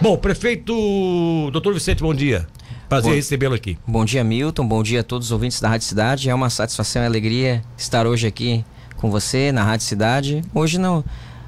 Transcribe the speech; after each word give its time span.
Bom, 0.00 0.16
prefeito 0.16 1.50
doutor 1.50 1.72
Vicente, 1.72 2.02
bom 2.02 2.14
dia. 2.14 2.46
Prazer 2.88 3.14
recebê-lo 3.14 3.54
aqui. 3.54 3.78
Bom 3.86 4.04
dia, 4.04 4.22
Milton. 4.22 4.66
Bom 4.66 4.82
dia 4.82 5.00
a 5.00 5.02
todos 5.02 5.28
os 5.28 5.32
ouvintes 5.32 5.60
da 5.60 5.68
Rádio 5.68 5.86
Cidade. 5.86 6.30
É 6.30 6.34
uma 6.34 6.50
satisfação 6.50 7.02
e 7.02 7.06
alegria 7.06 7.62
estar 7.76 8.06
hoje 8.06 8.26
aqui 8.26 8.64
com 8.96 9.10
você 9.10 9.50
na 9.50 9.64
Rádio 9.64 9.86
Cidade. 9.86 10.42
Hoje 10.54 10.78
no, 10.78 11.04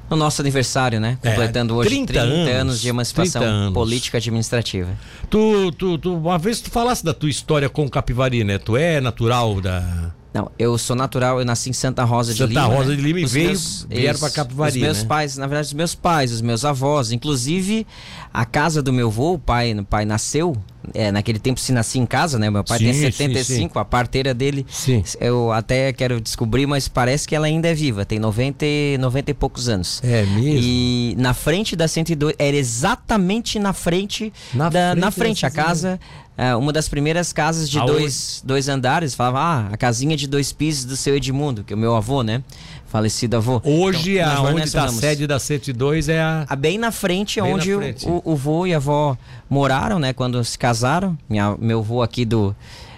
no 0.09 0.17
nosso 0.17 0.41
aniversário, 0.41 0.99
né? 0.99 1.17
É, 1.23 1.29
Completando 1.29 1.75
hoje 1.75 1.89
30 1.89 2.13
30, 2.13 2.21
anos, 2.25 2.49
anos, 2.49 2.81
de 2.81 2.89
emancipação 2.89 3.41
30 3.41 3.53
anos. 3.53 3.73
política 3.73 4.17
administrativa. 4.17 4.89
Tu, 5.29 5.71
tu, 5.73 5.97
tu, 5.97 6.15
uma 6.17 6.37
vez 6.37 6.59
tu 6.59 6.69
falasse 6.69 7.05
da 7.05 7.13
tua 7.13 7.29
história 7.29 7.69
com 7.69 7.85
o 7.85 7.89
Capivari, 7.89 8.43
né? 8.43 8.57
Tu 8.57 8.75
é 8.75 8.99
natural 8.99 9.61
da. 9.61 10.11
Não, 10.39 10.51
eu 10.57 10.77
sou 10.77 10.95
natural, 10.95 11.39
eu 11.39 11.45
nasci 11.45 11.69
em 11.69 11.73
Santa 11.73 12.03
Rosa 12.05 12.31
de 12.31 12.37
Santa 12.39 12.49
Lima. 12.49 12.65
Rosa 12.65 12.91
né? 12.91 12.95
de 12.95 13.01
Lima 13.01 13.19
e 13.19 13.23
Os 13.25 13.31
veio- 13.33 13.47
meus- 13.47 13.85
vieram 13.89 14.19
pra 14.19 14.29
Capivari, 14.29 14.71
Os 14.71 14.77
meus 14.81 15.01
né? 15.01 15.05
pais, 15.07 15.37
na 15.37 15.47
verdade, 15.47 15.67
os 15.67 15.73
meus 15.73 15.95
pais, 15.95 16.31
os 16.31 16.41
meus 16.41 16.63
avós, 16.63 17.11
inclusive 17.11 17.85
a 18.33 18.45
casa 18.45 18.81
do 18.81 18.93
meu 18.93 19.07
avô, 19.07 19.33
o 19.33 19.39
pai, 19.39 19.73
o 19.73 19.83
pai 19.83 20.05
nasceu, 20.05 20.55
é, 20.93 21.11
naquele 21.11 21.39
tempo 21.39 21.59
se 21.59 21.71
nascia 21.73 22.01
em 22.01 22.05
casa, 22.05 22.39
né? 22.39 22.49
Meu 22.49 22.63
pai 22.63 22.77
Sim, 22.77 22.85
tem 22.85 22.93
sim, 22.93 23.01
75, 23.11 23.77
a 23.79 23.83
parteira 23.85 24.33
dele, 24.33 24.65
Sim. 24.69 25.03
eu 25.19 25.51
até 25.51 25.91
quero 25.91 26.21
descobrir, 26.21 26.65
mas 26.65 26.87
parece 26.87 27.27
que 27.27 27.35
ela 27.35 27.45
ainda 27.47 27.67
é 27.67 27.73
viva, 27.73 28.05
tem 28.05 28.17
90, 28.17 28.65
e- 28.65 28.97
90 28.97 29.31
e 29.31 29.33
poucos 29.33 29.67
anos. 29.67 29.99
É 30.03 30.23
mesmo? 30.25 30.39
E 30.61 31.15
na 31.17 31.33
frente 31.33 31.75
da 31.75 31.87
102, 31.87 32.33
era 32.39 32.55
exatamente 32.55 33.59
na 33.59 33.73
frente 33.73 34.31
Na 34.53 34.69
da, 34.69 34.91
frente 34.91 34.99
na 35.01 35.11
frente, 35.11 35.45
a 35.45 35.51
casa, 35.51 35.99
é, 36.41 36.55
uma 36.55 36.71
das 36.71 36.87
primeiras 36.87 37.33
casas 37.33 37.69
de 37.69 37.77
Aonde? 37.77 37.91
dois, 37.91 38.41
dois 38.45 38.69
andares, 38.69 39.13
falava, 39.13 39.39
ah, 39.39 39.73
a 39.73 39.77
casinha 39.77 40.15
de 40.15 40.25
dois 40.27 40.51
pisos 40.53 40.85
do 40.85 40.95
seu 40.95 41.15
Edmundo, 41.15 41.63
que 41.63 41.73
é 41.73 41.75
o 41.75 41.79
meu 41.79 41.95
avô, 41.95 42.23
né? 42.23 42.41
Falecido 42.87 43.35
avô. 43.37 43.61
Hoje, 43.63 44.17
Então, 44.17 44.43
na 44.43 44.49
a, 44.49 44.53
onde 44.53 44.63
está 44.63 44.85
a 44.85 44.87
sede 44.89 45.27
da 45.27 45.37
102 45.37 46.09
é 46.09 46.21
a. 46.21 46.45
Ah, 46.49 46.55
Bem 46.55 46.77
na 46.77 46.91
frente, 46.91 47.39
Bem 47.41 47.53
onde 47.53 47.69
na 47.71 47.75
o- 47.77 47.79
frente. 47.81 48.07
O, 48.07 48.21
o 48.25 48.35
vô 48.35 48.65
e 48.65 48.73
a 48.73 48.77
avó 48.77 49.17
moraram, 49.49 49.99
né? 49.99 50.13
Quando 50.13 50.43
se 50.43 50.57
casaram. 50.57 51.17
Minha, 51.29 51.55
meu 51.59 51.83
vô 51.83 52.01
aqui 52.01 52.25
do. 52.25 52.55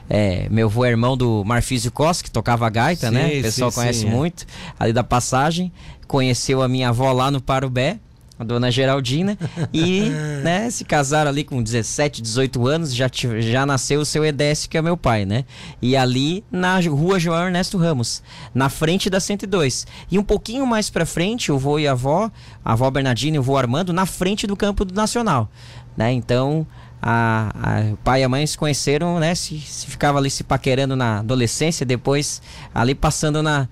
é, 0.09 0.47
meu 0.49 0.69
vô 0.69 0.85
é 0.85 0.89
irmão 0.89 1.17
do 1.17 1.43
Marfísio 1.43 1.91
Costa, 1.91 2.23
que 2.23 2.31
tocava 2.31 2.69
gaita, 2.69 3.07
Sim, 3.09 3.13
né? 3.15 3.39
O 3.39 3.41
pessoal 3.41 3.69
sim, 3.71 3.75
conhece 3.81 3.99
sim, 4.01 4.07
é. 4.07 4.11
muito. 4.11 4.45
Ali 4.79 4.93
da 4.93 5.03
passagem. 5.03 5.71
Conheceu 6.07 6.61
a 6.61 6.67
minha 6.69 6.89
avó 6.89 7.11
lá 7.11 7.29
no 7.31 7.41
Parubé, 7.41 7.97
a 8.41 8.43
dona 8.43 8.71
Geraldina. 8.71 9.37
e, 9.73 10.09
né, 10.43 10.69
se 10.69 10.83
casaram 10.83 11.29
ali 11.29 11.43
com 11.43 11.61
17, 11.61 12.21
18 12.21 12.67
anos. 12.67 12.95
Já, 12.95 13.09
já 13.39 13.65
nasceu 13.65 14.01
o 14.01 14.05
seu 14.05 14.25
Edécio, 14.25 14.69
que 14.69 14.77
é 14.77 14.81
meu 14.81 14.97
pai, 14.97 15.25
né? 15.25 15.45
E 15.81 15.95
ali 15.95 16.43
na 16.51 16.79
rua 16.79 17.19
João 17.19 17.45
Ernesto 17.45 17.77
Ramos, 17.77 18.21
na 18.53 18.67
frente 18.69 19.09
da 19.09 19.19
102. 19.19 19.85
E 20.11 20.17
um 20.17 20.23
pouquinho 20.23 20.65
mais 20.65 20.89
pra 20.89 21.05
frente, 21.05 21.51
o 21.51 21.59
vô 21.59 21.77
e 21.79 21.87
a 21.87 21.91
avó, 21.91 22.31
a 22.65 22.73
avó 22.73 22.89
Bernardina 22.89 23.35
e 23.35 23.39
o 23.39 23.43
vô 23.43 23.55
Armando, 23.57 23.93
na 23.93 24.05
frente 24.05 24.47
do 24.47 24.55
campo 24.55 24.83
do 24.83 24.93
Nacional. 24.93 25.49
Né? 25.95 26.11
Então, 26.13 26.65
a, 27.01 27.51
a- 27.53 27.93
o 27.93 27.97
pai 27.97 28.21
e 28.21 28.23
a 28.23 28.29
mãe 28.29 28.45
se 28.47 28.57
conheceram, 28.57 29.19
né? 29.19 29.35
Se, 29.35 29.59
se 29.59 29.85
ficava 29.87 30.17
ali 30.17 30.29
se 30.29 30.43
paquerando 30.43 30.95
na 30.95 31.19
adolescência, 31.19 31.85
depois 31.85 32.41
ali 32.73 32.95
passando 32.95 33.43
na. 33.43 33.67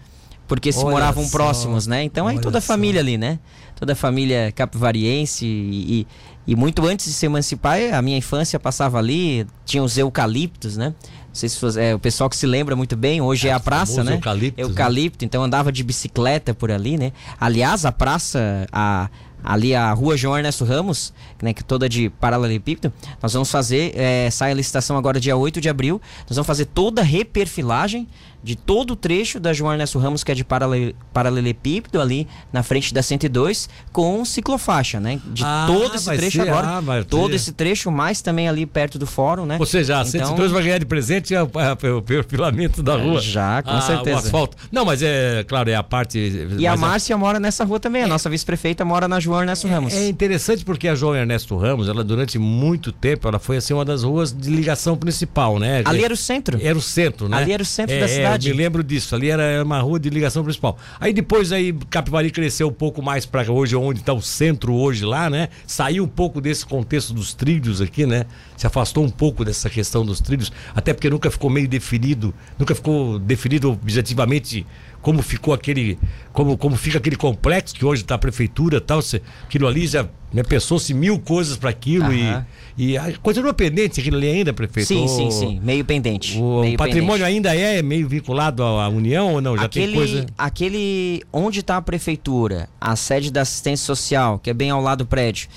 Porque 0.50 0.72
se 0.74 0.80
Olha 0.80 0.90
moravam 0.90 1.24
só, 1.24 1.30
próximos, 1.30 1.86
né? 1.86 2.04
Então 2.04 2.28
aí 2.28 2.36
olha 2.36 2.42
toda 2.42 2.58
a 2.58 2.62
só. 2.62 2.74
família 2.74 3.00
ali, 3.00 3.18
né? 3.20 3.38
Toda 3.76 3.94
a 3.94 3.96
família 3.96 4.52
capivariense 4.52 5.46
e, 5.46 6.02
e, 6.48 6.52
e 6.52 6.56
muito 6.56 6.84
antes 6.86 7.06
de 7.06 7.14
se 7.14 7.26
emancipar, 7.28 7.78
a 7.94 8.02
minha 8.02 8.18
infância 8.18 8.60
passava 8.60 8.98
ali, 8.98 9.46
tinha 9.64 9.84
os 9.84 9.96
eucaliptos, 9.96 10.76
né? 10.76 10.96
Não 11.28 11.36
sei 11.36 11.48
se 11.48 11.80
é, 11.80 11.94
o 11.94 12.00
pessoal 12.00 12.28
que 12.28 12.36
se 12.36 12.48
lembra 12.48 12.76
muito 12.76 12.98
bem, 12.98 13.22
hoje 13.22 13.48
é, 13.48 13.52
É, 13.52 13.54
a 13.54 13.60
praça, 13.60 14.04
né? 14.04 14.12
né? 14.12 14.18
Eucalipto, 14.64 15.24
então 15.24 15.44
andava 15.44 15.72
de 15.72 15.84
bicicleta 15.84 16.54
por 16.54 16.72
ali, 16.72 16.98
né? 16.98 17.14
Aliás, 17.40 17.86
a 17.86 17.92
praça, 17.92 18.68
a, 18.72 19.08
ali 19.44 19.74
a 19.76 19.92
rua 19.94 20.16
João 20.18 20.38
Ernesto 20.38 20.64
Ramos, 20.66 21.14
né, 21.42 21.54
que 21.54 21.64
toda 21.64 21.88
de 21.90 22.10
paralelepípedo, 22.10 22.92
nós 23.22 23.34
vamos 23.34 23.50
fazer, 23.52 23.94
é, 23.96 24.30
sai 24.30 24.52
a 24.52 24.54
licitação 24.54 24.98
agora 24.98 25.20
dia 25.20 25.36
8 25.38 25.60
de 25.62 25.70
abril, 25.70 26.02
nós 26.28 26.36
vamos 26.36 26.48
fazer 26.48 26.66
toda 26.66 27.02
a 27.02 27.06
reperfilagem 27.06 28.08
de 28.42 28.56
todo 28.56 28.92
o 28.92 28.96
trecho 28.96 29.38
da 29.38 29.52
João 29.52 29.74
Ernesto 29.74 30.00
Ramos, 30.00 30.24
que 30.24 30.32
é 30.32 30.36
de 30.36 30.46
parale- 30.46 30.96
paralelepípedo, 31.12 32.00
ali 32.00 32.26
na 32.54 32.64
frente 32.64 32.94
da 32.94 33.02
102, 33.04 33.68
com 33.92 34.24
ciclofaixa, 34.24 34.98
né? 34.98 35.20
De 35.26 35.44
Ah, 35.44 35.66
todo 35.68 35.94
esse 35.96 36.06
trecho 36.16 36.42
ser- 36.42 36.50
agora, 36.50 36.78
ah, 36.78 37.04
todo 37.04 37.34
esse 37.36 37.52
trecho, 37.52 37.92
mais 37.92 38.22
também 38.22 38.48
ali 38.48 38.66
perto 38.66 38.98
do 38.98 39.06
fórum, 39.06 39.46
né? 39.46 39.58
Ou 39.60 39.66
seja, 39.66 39.98
a 39.98 40.02
Então- 40.02 40.12
102 40.12 40.52
vai 40.54 40.64
ganhar 40.64 40.78
de 40.78 40.86
presente 40.86 41.36
a- 41.36 41.42
a- 41.42 41.96
o 41.98 42.02
perfilamento 42.02 42.82
da 42.82 42.96
rua. 42.96 43.20
Já, 43.20 43.62
com 43.62 43.72
Ah, 43.72 43.82
certeza. 43.82 44.16
O 44.16 44.20
asfalto. 44.20 44.56
Não, 44.72 44.86
mas 44.86 45.02
é, 45.04 45.44
claro, 45.46 45.70
é 45.70 45.76
a 45.76 45.84
parte. 45.84 46.18
E 46.58 46.66
a 46.66 46.72
mas 46.72 46.80
Márcia 46.80 47.18
mora 47.18 47.42
nessa 47.42 47.66
rua 47.66 47.80
também, 47.80 48.04
a 48.04 48.08
nossa 48.08 48.30
vice-prefeita 48.30 48.86
mora 48.86 49.06
na 49.08 49.20
João 49.20 49.29
Ernesto 49.40 49.68
Ramos. 49.68 49.94
É 49.94 50.08
interessante 50.08 50.64
porque 50.66 50.88
a 50.88 50.96
João 50.96 51.16
Ernesto 51.16 51.56
Ramos, 51.58 51.88
ela 51.90 52.04
durante 52.04 52.40
muito 52.40 52.92
tempo, 52.92 53.28
ela 53.28 53.38
foi 53.40 53.58
assim 53.58 53.74
uma 53.74 53.86
das 53.86 54.04
ruas 54.04 54.32
de 54.34 54.50
ligação 54.50 54.96
principal, 54.98 55.60
né? 55.60 55.82
Ali 55.86 56.04
era 56.04 56.14
o 56.14 56.18
centro. 56.18 56.58
Era 56.62 56.78
o 56.78 56.82
centro, 56.82 57.28
né? 57.30 57.38
Ali 57.38 57.52
era 57.52 57.62
o 57.64 57.66
centro 57.66 57.96
É, 57.96 58.00
da 58.00 58.06
é, 58.06 58.08
cidade. 58.08 58.50
eu 58.50 58.56
me 58.56 58.62
lembro 58.62 58.84
disso. 58.84 59.14
Ali 59.16 59.30
era 59.30 59.64
uma 59.64 59.80
rua 59.80 60.00
de 60.00 60.10
ligação 60.10 60.44
principal. 60.44 60.78
Aí 61.00 61.14
depois 61.14 61.52
aí 61.52 61.74
Capivari 61.90 62.32
cresceu 62.32 62.68
um 62.68 62.74
pouco 62.74 63.02
mais 63.02 63.26
para 63.26 63.50
hoje, 63.52 63.76
onde 63.76 64.00
está 64.00 64.14
o 64.14 64.22
centro 64.22 64.74
hoje 64.74 65.06
lá, 65.06 65.30
né? 65.30 65.50
Saiu 65.68 66.04
um 66.04 66.08
pouco 66.08 66.40
desse 66.42 66.66
contexto 66.66 67.14
dos 67.14 67.34
trilhos 67.34 67.82
aqui, 67.82 68.06
né? 68.06 68.26
Se 68.58 68.66
afastou 68.68 69.04
um 69.04 69.10
pouco 69.10 69.44
dessa 69.46 69.70
questão 69.70 70.06
dos 70.06 70.20
trilhos, 70.20 70.52
até 70.76 70.94
porque 70.94 71.10
nunca 71.10 71.30
ficou 71.32 71.50
meio 71.50 71.68
definido, 71.68 72.34
nunca 72.58 72.76
ficou 72.76 73.18
definido 73.20 73.72
objetivamente 73.72 74.66
como 75.02 75.22
ficou 75.22 75.54
aquele, 75.54 75.98
como, 76.34 76.58
como 76.58 76.76
fica 76.76 76.98
aquele 76.98 77.16
complexo 77.16 77.74
que 77.76 77.86
hoje 77.86 78.02
está 78.02 78.16
a 78.16 78.18
prefeitura 78.18 78.78
e 78.78 78.82
tal. 78.82 79.02
se- 79.02 79.22
Aquilo 79.46 79.68
ali 79.68 79.88
já 79.88 80.08
né, 80.34 80.44
pensou-se 80.44 80.94
mil 80.94 81.18
coisas 81.20 81.58
para 81.58 81.70
aquilo 81.70 82.14
e, 82.14 82.22
Aham. 82.22 82.46
e 82.78 82.98
ah, 82.98 83.14
continua 83.24 83.54
pendente 83.54 84.00
aquilo 84.00 84.18
ali 84.18 84.28
ainda, 84.30 84.54
prefeito? 84.54 84.88
Sim, 84.88 85.08
sim, 85.08 85.32
sim. 85.32 85.60
Meio 85.64 85.84
pendente. 85.86 86.38
o 86.38 86.62
meio 86.62 86.78
patrimônio 86.78 87.26
pendente. 87.26 87.48
ainda 87.48 87.56
é 87.56 87.82
meio 87.82 88.08
vinculado 88.08 88.64
à, 88.64 88.86
à 88.86 88.90
União 88.90 89.34
ou 89.36 89.42
não? 89.42 89.58
Já 89.58 89.64
aquele, 89.66 89.88
tem 89.88 89.96
coisa. 89.96 90.26
aquele 90.38 91.24
onde 91.34 91.62
está 91.62 91.78
a 91.78 91.82
prefeitura, 91.82 92.70
a 92.80 92.96
sede 92.96 93.32
da 93.32 93.42
assistência 93.42 93.86
social, 93.86 94.38
que 94.38 94.50
é 94.50 94.54
bem 94.54 94.70
ao 94.70 94.82
lado 94.82 95.00
do 95.00 95.08
prédio, 95.08 95.48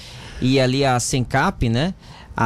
e 0.40 0.58
ali 0.60 0.84
a 0.84 0.98
Sencap, 1.00 1.68
né? 1.68 1.94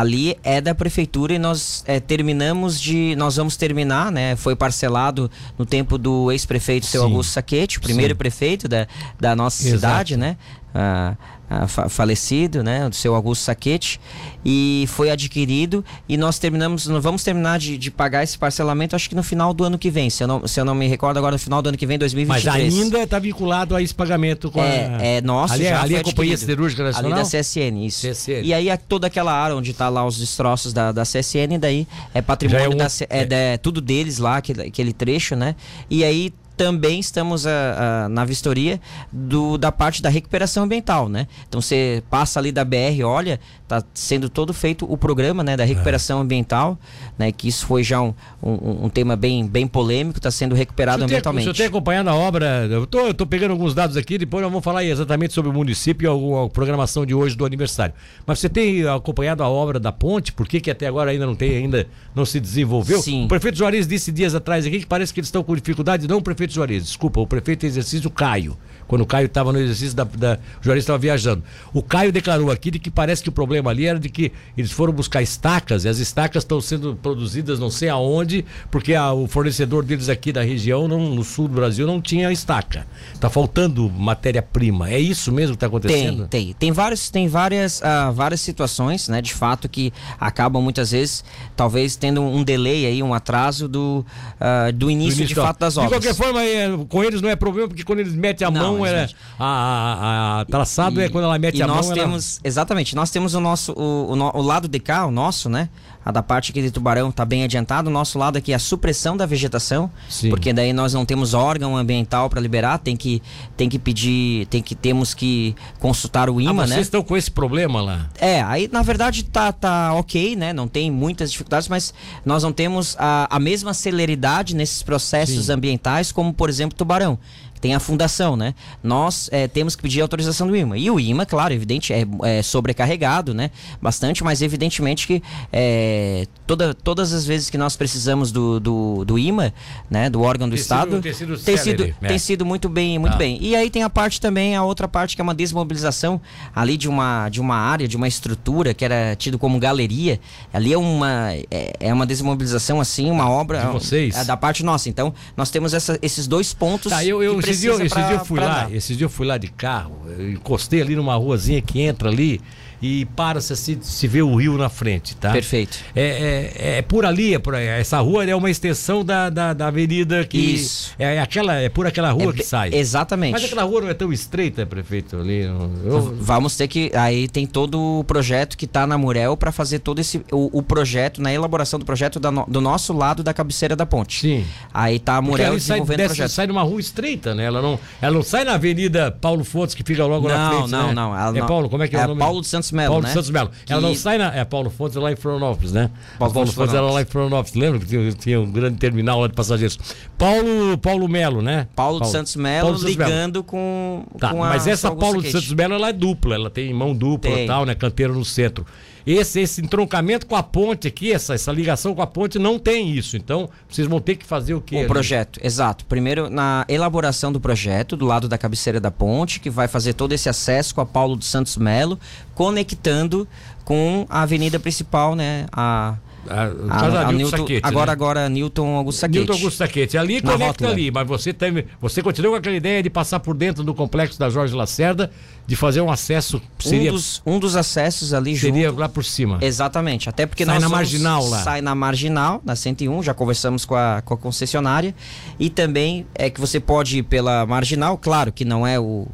Ali 0.00 0.36
é 0.42 0.60
da 0.60 0.74
prefeitura 0.74 1.32
e 1.32 1.38
nós 1.38 1.82
é, 1.86 1.98
terminamos 1.98 2.78
de. 2.80 3.16
Nós 3.16 3.36
vamos 3.36 3.56
terminar, 3.56 4.12
né? 4.12 4.36
Foi 4.36 4.54
parcelado 4.54 5.30
no 5.58 5.64
tempo 5.64 5.96
do 5.96 6.30
ex-prefeito 6.30 6.84
seu. 6.84 7.02
Augusto 7.02 7.30
Saquete, 7.32 7.78
o 7.78 7.80
primeiro 7.80 8.12
Sim. 8.12 8.18
prefeito 8.18 8.68
da, 8.68 8.86
da 9.18 9.34
nossa 9.34 9.62
Exato. 9.62 9.76
cidade, 9.76 10.16
né? 10.16 10.36
Ah, 10.78 11.16
ah, 11.48 11.66
fa- 11.68 11.88
falecido, 11.88 12.62
né? 12.62 12.88
Do 12.88 12.94
seu 12.94 13.14
Augusto 13.14 13.42
Saquete. 13.44 13.98
E 14.44 14.84
foi 14.88 15.10
adquirido 15.10 15.84
e 16.08 16.16
nós 16.16 16.38
terminamos, 16.38 16.86
nós 16.88 17.02
vamos 17.02 17.22
terminar 17.24 17.58
de, 17.58 17.78
de 17.78 17.90
pagar 17.90 18.22
esse 18.24 18.36
parcelamento, 18.36 18.94
acho 18.94 19.08
que 19.08 19.14
no 19.14 19.22
final 19.22 19.54
do 19.54 19.64
ano 19.64 19.78
que 19.78 19.88
vem. 19.90 20.10
Se 20.10 20.22
eu 20.22 20.28
não, 20.28 20.46
se 20.46 20.60
eu 20.60 20.64
não 20.64 20.74
me 20.74 20.86
recordo 20.86 21.16
agora, 21.18 21.32
no 21.32 21.38
final 21.38 21.62
do 21.62 21.68
ano 21.68 21.78
que 21.78 21.86
vem, 21.86 21.96
Mas 21.96 22.12
2023. 22.12 22.74
ainda 22.82 23.02
está 23.02 23.18
vinculado 23.18 23.74
a 23.74 23.80
esse 23.80 23.94
pagamento 23.94 24.50
com 24.50 24.60
a. 24.60 24.66
É, 24.66 25.16
é 25.16 25.20
nosso, 25.22 25.54
ali, 25.54 25.64
é- 25.66 25.68
já 25.70 25.82
ali 25.82 25.94
é 25.94 25.96
foi 25.96 26.00
a 26.00 26.04
Companhia 26.04 26.32
adquirido. 26.34 26.38
Siderúrgica 26.40 26.82
Nacional? 26.84 27.12
Ali 27.12 27.22
da 27.22 27.28
CSN, 27.28 27.86
isso. 27.86 28.06
CSN. 28.06 28.42
E 28.44 28.52
aí 28.52 28.68
toda 28.88 29.06
aquela 29.06 29.32
área 29.32 29.56
onde 29.56 29.72
tá 29.72 29.88
lá 29.88 30.04
os 30.04 30.18
destroços 30.18 30.72
da, 30.72 30.92
da 30.92 31.02
CSN, 31.04 31.58
daí 31.60 31.86
é 32.12 32.20
patrimônio 32.20 32.64
é 32.64 32.68
um- 32.68 32.76
da 32.76 32.86
é, 32.86 33.20
é. 33.20 33.24
da- 33.24 33.36
é 33.36 33.56
tudo 33.56 33.80
deles 33.80 34.18
lá, 34.18 34.36
aquele, 34.38 34.62
aquele 34.62 34.92
trecho, 34.92 35.34
né? 35.36 35.54
E 35.88 36.04
aí 36.04 36.32
também 36.56 36.98
estamos 37.00 37.46
a- 37.46 38.04
a- 38.04 38.08
na 38.08 38.24
vistoria 38.24 38.80
do, 39.12 39.58
da 39.58 39.70
parte 39.70 40.00
da 40.02 40.08
recuperação 40.08 40.64
ambiental, 40.64 41.08
né? 41.08 41.26
Então 41.48 41.60
você 41.60 42.02
passa 42.10 42.38
ali 42.40 42.50
da 42.52 42.64
BR, 42.64 43.02
olha, 43.04 43.38
tá 43.68 43.82
sendo 43.92 44.28
todo 44.28 44.52
feito 44.54 44.90
o 44.90 44.96
programa, 44.96 45.42
né, 45.44 45.56
da 45.56 45.64
recuperação 45.64 46.20
ambiental, 46.20 46.78
né? 47.18 47.30
Que 47.32 47.48
isso 47.48 47.66
foi 47.66 47.82
já 47.82 48.00
um, 48.00 48.14
um, 48.42 48.86
um 48.86 48.88
tema 48.88 49.16
bem, 49.16 49.46
bem 49.46 49.66
polêmico, 49.66 50.18
está 50.18 50.30
sendo 50.30 50.54
recuperado 50.54 51.02
ambientalmente. 51.04 51.42
O 51.42 51.54
senhor 51.54 51.56
tem 51.56 51.66
acompanhado 51.66 52.08
a 52.10 52.14
obra? 52.14 52.66
Eu 52.70 52.86
tô, 52.86 53.00
eu 53.06 53.14
tô 53.14 53.26
pegando 53.26 53.50
alguns 53.52 53.74
dados 53.74 53.96
aqui, 53.96 54.16
depois 54.18 54.42
nós 54.42 54.50
vamos 54.50 54.64
falar 54.64 54.84
exatamente 54.84 55.34
sobre 55.34 55.50
o 55.50 55.54
município 55.54 56.06
e 56.06 56.08
a, 56.08 56.44
a 56.44 56.48
programação 56.48 57.04
de 57.04 57.14
hoje 57.14 57.36
do 57.36 57.44
aniversário. 57.44 57.94
Mas 58.26 58.38
você 58.38 58.48
tem 58.48 58.86
acompanhado 58.88 59.42
a 59.42 59.48
obra 59.48 59.78
da 59.78 59.92
ponte? 59.92 60.32
Por 60.32 60.46
que, 60.48 60.60
que 60.60 60.70
até 60.70 60.86
agora 60.86 61.10
ainda 61.10 61.26
não 61.26 61.34
tem, 61.34 61.56
ainda 61.56 61.86
não 62.14 62.24
se 62.24 62.40
desenvolveu? 62.40 63.00
Sim. 63.02 63.24
O 63.24 63.28
prefeito 63.28 63.58
Juarez 63.58 63.86
disse 63.86 64.10
dias 64.12 64.34
atrás 64.34 64.64
aqui 64.66 64.80
que 64.80 64.86
parece 64.86 65.12
que 65.12 65.20
eles 65.20 65.28
estão 65.28 65.42
com 65.42 65.54
dificuldade, 65.54 66.06
não 66.08 66.18
o 66.18 66.22
prefeito 66.46 66.54
Juarez, 66.54 66.84
desculpa, 66.84 67.20
o 67.20 67.26
prefeito 67.26 67.66
exercício 67.66 68.10
Caio. 68.10 68.56
Quando 68.88 69.02
o 69.02 69.06
Caio 69.06 69.26
estava 69.26 69.52
no 69.52 69.58
exercício 69.58 69.94
da, 69.96 70.04
da 70.04 70.38
o 70.60 70.64
Juarez 70.64 70.82
estava 70.84 70.98
viajando. 70.98 71.42
O 71.72 71.82
Caio 71.82 72.12
declarou 72.12 72.50
aqui 72.50 72.70
de 72.70 72.78
que 72.78 72.90
parece 72.90 73.22
que 73.22 73.28
o 73.28 73.32
problema 73.32 73.70
ali 73.70 73.86
era 73.86 73.98
de 73.98 74.08
que 74.08 74.32
eles 74.56 74.70
foram 74.70 74.92
buscar 74.92 75.22
estacas 75.22 75.84
e 75.84 75.88
as 75.88 75.98
estacas 75.98 76.42
estão 76.42 76.60
sendo 76.60 76.94
produzidas 76.96 77.58
não 77.58 77.70
sei 77.70 77.88
aonde, 77.88 78.44
porque 78.70 78.94
a- 78.94 79.12
o 79.12 79.26
fornecedor 79.26 79.84
deles 79.84 80.08
aqui 80.08 80.32
da 80.32 80.42
região, 80.42 80.86
não- 80.86 81.14
no 81.14 81.24
sul 81.24 81.48
do 81.48 81.54
Brasil, 81.54 81.86
não 81.86 82.00
tinha 82.00 82.30
estaca. 82.32 82.86
Está 83.14 83.28
faltando 83.30 83.90
matéria-prima. 83.90 84.90
É 84.90 84.98
isso 84.98 85.30
mesmo 85.32 85.52
que 85.52 85.56
está 85.56 85.66
acontecendo? 85.66 86.26
Tem, 86.28 86.46
tem. 86.46 86.52
Tem, 86.54 86.72
vários, 86.72 87.10
tem 87.10 87.28
várias, 87.28 87.82
ah, 87.82 88.10
várias 88.10 88.40
situações, 88.40 89.08
né, 89.08 89.20
de 89.22 89.32
fato, 89.34 89.68
que 89.68 89.92
acabam 90.18 90.62
muitas 90.62 90.90
vezes, 90.90 91.24
talvez, 91.56 91.96
tendo 91.96 92.22
um 92.22 92.42
delay 92.42 92.86
aí, 92.86 93.02
um 93.02 93.14
atraso 93.14 93.68
do, 93.68 94.04
ah, 94.40 94.70
do 94.72 94.90
início, 94.90 95.24
de 95.26 95.34
da- 95.34 95.42
fato 95.42 95.58
das 95.60 95.76
obras. 95.76 95.90
De 95.92 95.96
qualquer 95.98 96.14
forma, 96.16 96.42
é, 96.42 96.68
com 96.88 97.04
eles 97.04 97.20
não 97.20 97.28
é 97.28 97.36
problema, 97.36 97.68
porque 97.68 97.84
quando 97.84 98.00
eles 98.00 98.14
metem 98.14 98.46
a 98.46 98.50
Não, 98.50 98.60
mão, 98.74 98.75
mão, 98.78 98.86
é, 98.86 99.08
a, 99.38 99.44
a, 99.44 100.40
a 100.40 100.44
traçado 100.44 101.00
e, 101.00 101.04
é 101.04 101.08
quando 101.08 101.24
ela 101.24 101.38
mete 101.38 101.62
a 101.62 101.66
nós 101.66 101.86
mão. 101.86 101.94
temos, 101.94 102.38
ela... 102.38 102.48
Exatamente, 102.48 102.94
nós 102.94 103.10
temos 103.10 103.34
o 103.34 103.40
nosso, 103.40 103.72
o, 103.72 104.12
o, 104.12 104.38
o, 104.38 104.42
lado 104.42 104.68
de 104.68 104.78
cá, 104.78 105.06
o 105.06 105.10
nosso, 105.10 105.48
né? 105.48 105.68
A 106.04 106.12
da 106.12 106.22
parte 106.22 106.52
aqui 106.52 106.62
de 106.62 106.70
tubarão 106.70 107.08
está 107.08 107.24
bem 107.24 107.42
adiantado. 107.42 107.90
O 107.90 107.92
nosso 107.92 108.16
lado 108.16 108.36
aqui 108.36 108.52
é 108.52 108.54
a 108.54 108.60
supressão 108.60 109.16
da 109.16 109.26
vegetação, 109.26 109.90
Sim. 110.08 110.30
porque 110.30 110.52
daí 110.52 110.72
nós 110.72 110.94
não 110.94 111.04
temos 111.04 111.34
órgão 111.34 111.76
ambiental 111.76 112.30
para 112.30 112.40
liberar, 112.40 112.78
tem 112.78 112.96
que, 112.96 113.20
tem 113.56 113.68
que 113.68 113.76
pedir, 113.76 114.46
tem 114.46 114.62
que 114.62 114.76
temos 114.76 115.14
que 115.14 115.56
consultar 115.80 116.30
o 116.30 116.40
IMA, 116.40 116.62
ah, 116.62 116.66
né? 116.68 116.74
Vocês 116.76 116.86
estão 116.86 117.02
com 117.02 117.16
esse 117.16 117.28
problema 117.28 117.82
lá? 117.82 118.06
É, 118.20 118.40
aí 118.42 118.68
na 118.72 118.82
verdade 118.82 119.24
tá, 119.24 119.50
tá 119.50 119.94
ok, 119.94 120.36
né? 120.36 120.52
Não 120.52 120.68
tem 120.68 120.92
muitas 120.92 121.32
dificuldades, 121.32 121.66
mas 121.66 121.92
nós 122.24 122.44
não 122.44 122.52
temos 122.52 122.96
a, 123.00 123.26
a 123.28 123.40
mesma 123.40 123.74
celeridade 123.74 124.54
nesses 124.54 124.84
processos 124.84 125.46
Sim. 125.46 125.52
ambientais 125.52 126.12
como, 126.12 126.32
por 126.32 126.48
exemplo, 126.48 126.78
tubarão 126.78 127.18
tem 127.60 127.74
a 127.74 127.80
fundação, 127.80 128.36
né? 128.36 128.54
Nós 128.82 129.28
é, 129.32 129.48
temos 129.48 129.74
que 129.76 129.82
pedir 129.82 130.00
autorização 130.00 130.46
do 130.46 130.56
IMA. 130.56 130.78
E 130.78 130.90
o 130.90 130.98
IMA, 130.98 131.26
claro, 131.26 131.52
evidente, 131.52 131.92
é, 131.92 132.06
é 132.22 132.42
sobrecarregado, 132.42 133.34
né? 133.34 133.50
Bastante, 133.80 134.22
mas 134.22 134.42
evidentemente 134.42 135.06
que 135.06 135.22
é, 135.52 136.26
toda, 136.46 136.74
todas 136.74 137.12
as 137.12 137.26
vezes 137.26 137.50
que 137.50 137.58
nós 137.58 137.76
precisamos 137.76 138.30
do, 138.30 138.60
do, 138.60 139.04
do 139.04 139.18
IMA, 139.18 139.52
né? 139.90 140.10
Do 140.10 140.22
órgão 140.22 140.48
do 140.48 140.54
tem 140.54 140.60
Estado, 140.60 140.90
sido, 140.96 141.02
tem, 141.02 141.12
sido, 141.12 141.38
tem, 141.38 141.56
sido, 141.56 141.94
tem 142.00 142.18
sido 142.18 142.46
muito 142.46 142.68
bem, 142.68 142.98
muito 142.98 143.14
ah. 143.14 143.18
bem. 143.18 143.38
E 143.40 143.54
aí 143.56 143.70
tem 143.70 143.82
a 143.82 143.90
parte 143.90 144.20
também, 144.20 144.56
a 144.56 144.62
outra 144.62 144.86
parte 144.88 145.14
que 145.14 145.20
é 145.20 145.24
uma 145.24 145.34
desmobilização 145.34 146.20
ali 146.54 146.76
de 146.76 146.88
uma, 146.88 147.28
de 147.28 147.40
uma 147.40 147.56
área, 147.56 147.88
de 147.88 147.96
uma 147.96 148.08
estrutura 148.08 148.74
que 148.74 148.84
era 148.84 149.14
tido 149.16 149.38
como 149.38 149.58
galeria. 149.58 150.20
Ali 150.52 150.72
é 150.72 150.78
uma, 150.78 151.32
é, 151.50 151.72
é 151.80 151.92
uma 151.92 152.06
desmobilização, 152.06 152.80
assim, 152.80 153.10
uma 153.10 153.28
obra... 153.28 153.60
De 153.60 153.72
vocês? 153.72 154.26
Da 154.26 154.36
parte 154.36 154.64
nossa. 154.64 154.88
Então, 154.88 155.14
nós 155.36 155.50
temos 155.50 155.74
essa, 155.74 155.98
esses 156.02 156.26
dois 156.26 156.52
pontos... 156.52 156.90
Tá, 156.90 157.04
eu, 157.04 157.22
eu 157.22 157.40
esse 157.50 157.60
dia, 157.60 157.84
esse 157.84 157.94
dia 157.94 158.12
eu 158.12 158.24
fui 158.24 158.40
lá, 158.40 158.70
esse 158.70 158.96
dia 158.96 159.04
eu 159.06 159.10
fui 159.10 159.26
lá 159.26 159.38
de 159.38 159.48
carro, 159.48 160.02
encostei 160.32 160.80
ali 160.82 160.96
numa 160.96 161.14
ruazinha 161.14 161.60
que 161.62 161.80
entra 161.80 162.08
ali 162.08 162.40
e 162.80 163.04
para 163.06 163.40
se, 163.40 163.78
se 163.80 164.08
vê 164.08 164.22
o 164.22 164.34
rio 164.34 164.56
na 164.58 164.68
frente, 164.68 165.16
tá? 165.16 165.32
Perfeito. 165.32 165.78
É, 165.94 166.52
é, 166.54 166.78
é 166.78 166.82
por 166.82 167.04
ali, 167.04 167.34
é 167.34 167.38
por 167.38 167.54
aí. 167.54 167.66
essa 167.66 167.98
rua 168.00 168.24
é 168.24 168.34
uma 168.34 168.50
extensão 168.50 169.04
da, 169.04 169.30
da, 169.30 169.52
da 169.52 169.68
avenida 169.68 170.24
que. 170.24 170.38
Isso. 170.38 170.94
É, 170.98 171.20
aquela, 171.20 171.54
é 171.54 171.68
por 171.68 171.86
aquela 171.86 172.10
rua 172.10 172.30
é, 172.30 172.32
que 172.32 172.42
sai. 172.42 172.70
Exatamente. 172.72 173.32
Mas 173.32 173.44
aquela 173.44 173.62
rua 173.62 173.82
não 173.82 173.88
é 173.88 173.94
tão 173.94 174.12
estreita, 174.12 174.66
prefeito, 174.66 175.16
ali. 175.16 175.42
Eu... 175.42 176.16
Vamos 176.20 176.56
ter 176.56 176.68
que. 176.68 176.90
Aí 176.94 177.28
tem 177.28 177.46
todo 177.46 178.00
o 178.00 178.04
projeto 178.04 178.56
que 178.56 178.64
está 178.64 178.86
na 178.86 178.98
Murel 178.98 179.36
para 179.36 179.52
fazer 179.52 179.78
todo 179.78 179.98
esse. 179.98 180.22
O, 180.30 180.58
o, 180.58 180.62
projeto, 180.62 181.22
na 181.22 181.32
elaboração 181.32 181.78
do 181.78 181.84
projeto 181.84 182.20
da, 182.20 182.30
do 182.30 182.60
nosso 182.60 182.92
lado 182.92 183.22
da 183.22 183.32
cabeceira 183.32 183.74
da 183.74 183.86
ponte. 183.86 184.20
Sim. 184.20 184.44
Aí 184.72 184.98
tá 184.98 185.16
a 185.16 185.22
Murel 185.22 185.54
desenvolvendo 185.54 185.98
sai, 185.98 186.06
o 186.06 186.08
projeto. 186.08 186.30
sai 186.30 186.46
numa 186.46 186.62
rua 186.62 186.80
estreita, 186.80 187.34
né? 187.34 187.44
Ela 187.44 187.62
não, 187.62 187.78
ela 188.00 188.14
não 188.14 188.22
sai 188.22 188.44
na 188.44 188.54
Avenida 188.54 189.10
Paulo 189.10 189.44
Fontes, 189.44 189.74
que 189.74 189.82
fica 189.82 190.04
logo 190.04 190.28
não, 190.28 190.36
na 190.36 190.50
frente. 190.50 190.70
Não, 190.70 190.88
né? 190.88 190.94
não, 190.94 191.10
não. 191.10 191.36
É 191.36 191.40
não. 191.40 191.46
Paulo, 191.46 191.68
como 191.68 191.82
é 191.82 191.88
que 191.88 191.96
é, 191.96 192.00
é 192.00 192.04
o 192.04 192.08
nome? 192.08 192.20
Paulo 192.20 192.40
de 192.40 192.46
Santos 192.46 192.65
Melo. 192.72 192.88
Paulo 192.90 193.02
né? 193.02 193.08
de 193.08 193.14
Santos 193.14 193.30
Melo. 193.30 193.50
Que... 193.64 193.72
Ela 193.72 193.82
não 193.82 193.94
sai 193.94 194.18
na. 194.18 194.34
É 194.34 194.44
Paulo 194.44 194.70
Fontes 194.70 194.96
lá 194.96 195.12
em 195.12 195.16
Florianópolis, 195.16 195.72
né? 195.72 195.90
Paulo, 196.18 196.34
Paulo 196.34 196.52
Fontes 196.52 196.74
era 196.74 196.82
lá 196.82 197.02
em 197.02 197.04
Florianópolis. 197.04 197.54
Lembra 197.54 197.80
que 197.80 197.86
tinha, 197.86 198.12
tinha, 198.12 198.40
um 198.40 198.50
grande 198.50 198.78
terminal 198.78 199.20
lá 199.20 199.28
de 199.28 199.34
passageiros? 199.34 199.78
Paulo, 200.16 200.78
Paulo 200.78 201.08
Melo, 201.08 201.42
né? 201.42 201.68
Paulo, 201.74 201.98
Paulo 201.98 202.04
de 202.04 202.10
Santos 202.10 202.36
Melo 202.36 202.76
ligando 202.82 203.42
com, 203.42 204.04
tá, 204.18 204.30
com 204.30 204.42
a 204.42 204.48
Mas 204.48 204.66
essa 204.66 204.94
Paulo 204.94 205.22
de 205.22 205.30
Santos 205.30 205.52
Melo 205.52 205.74
ela 205.74 205.88
é 205.88 205.92
dupla, 205.92 206.34
ela 206.34 206.50
tem 206.50 206.72
mão 206.72 206.94
dupla 206.94 207.30
e 207.30 207.46
tal, 207.46 207.64
né? 207.64 207.74
Canteiro 207.74 208.14
no 208.14 208.24
centro. 208.24 208.66
Esse, 209.06 209.40
esse 209.40 209.60
entroncamento 209.60 210.26
com 210.26 210.34
a 210.34 210.42
ponte 210.42 210.88
aqui, 210.88 211.12
essa, 211.12 211.34
essa 211.34 211.52
ligação 211.52 211.94
com 211.94 212.02
a 212.02 212.06
ponte, 212.06 212.38
não 212.38 212.58
tem 212.58 212.90
isso. 212.90 213.16
Então, 213.16 213.48
vocês 213.68 213.86
vão 213.86 214.00
ter 214.00 214.16
que 214.16 214.26
fazer 214.26 214.54
o 214.54 214.60
quê? 214.60 214.84
O 214.84 214.88
projeto, 214.88 215.38
exato. 215.42 215.84
Primeiro, 215.84 216.28
na 216.28 216.64
elaboração 216.68 217.30
do 217.32 217.38
projeto, 217.38 217.96
do 217.96 218.04
lado 218.04 218.28
da 218.28 218.36
cabeceira 218.36 218.80
da 218.80 218.90
ponte, 218.90 219.38
que 219.38 219.48
vai 219.48 219.68
fazer 219.68 219.92
todo 219.92 220.12
esse 220.12 220.28
acesso 220.28 220.74
com 220.74 220.80
a 220.80 220.86
Paulo 220.86 221.14
dos 221.14 221.28
Santos 221.28 221.56
Melo, 221.56 221.98
conectando 222.34 223.28
com 223.64 224.06
a 224.08 224.22
avenida 224.22 224.58
principal, 224.58 225.14
né? 225.14 225.46
A, 225.52 225.96
a, 226.28 227.02
a, 227.02 227.08
a 227.08 227.12
Newton, 227.12 227.36
Saquete, 227.36 227.60
agora, 227.62 227.86
né? 227.86 227.92
agora 227.92 228.28
Newton 228.28 228.76
Augusto 228.76 229.00
Saquete. 229.00 229.18
Newton 229.18 229.32
Augusto 229.32 229.56
Saquete. 229.56 229.98
Ali 229.98 230.14
Na 230.22 230.32
conecta 230.32 230.46
rótula. 230.46 230.70
ali, 230.70 230.90
mas 230.90 231.06
você, 231.06 231.32
tem, 231.32 231.64
você 231.80 232.02
continua 232.02 232.32
com 232.32 232.36
aquela 232.36 232.56
ideia 232.56 232.82
de 232.82 232.90
passar 232.90 233.20
por 233.20 233.34
dentro 233.36 233.62
do 233.62 233.74
complexo 233.74 234.18
da 234.18 234.28
Jorge 234.30 234.54
Lacerda, 234.54 235.10
de 235.46 235.56
fazer 235.56 235.80
um 235.80 235.90
acesso. 235.90 236.40
Seria, 236.58 236.90
um, 236.90 236.94
dos, 236.94 237.22
um 237.24 237.38
dos 237.38 237.56
acessos 237.56 238.12
ali 238.12 238.36
seria 238.36 238.68
junto. 238.68 238.80
lá 238.80 238.88
por 238.88 239.04
cima. 239.04 239.38
Exatamente. 239.40 240.08
Até 240.08 240.26
porque 240.26 240.44
sai 240.44 240.54
nós 240.54 240.62
na 240.62 240.68
marginal 240.68 241.28
lá. 241.28 241.42
Sai 241.42 241.60
na 241.60 241.74
marginal, 241.74 242.42
na 242.44 242.56
101, 242.56 243.02
já 243.02 243.14
conversamos 243.14 243.64
com 243.64 243.74
a, 243.74 244.02
com 244.04 244.14
a 244.14 244.16
concessionária. 244.16 244.94
E 245.38 245.50
também 245.50 246.06
é 246.14 246.30
que 246.30 246.40
você 246.40 246.60
pode 246.60 246.98
ir 246.98 247.02
pela 247.02 247.46
marginal, 247.46 247.96
claro 247.98 248.32
que 248.32 248.44
não 248.44 248.66
é 248.66 248.78
o. 248.78 249.06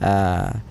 Uh, 0.00 0.69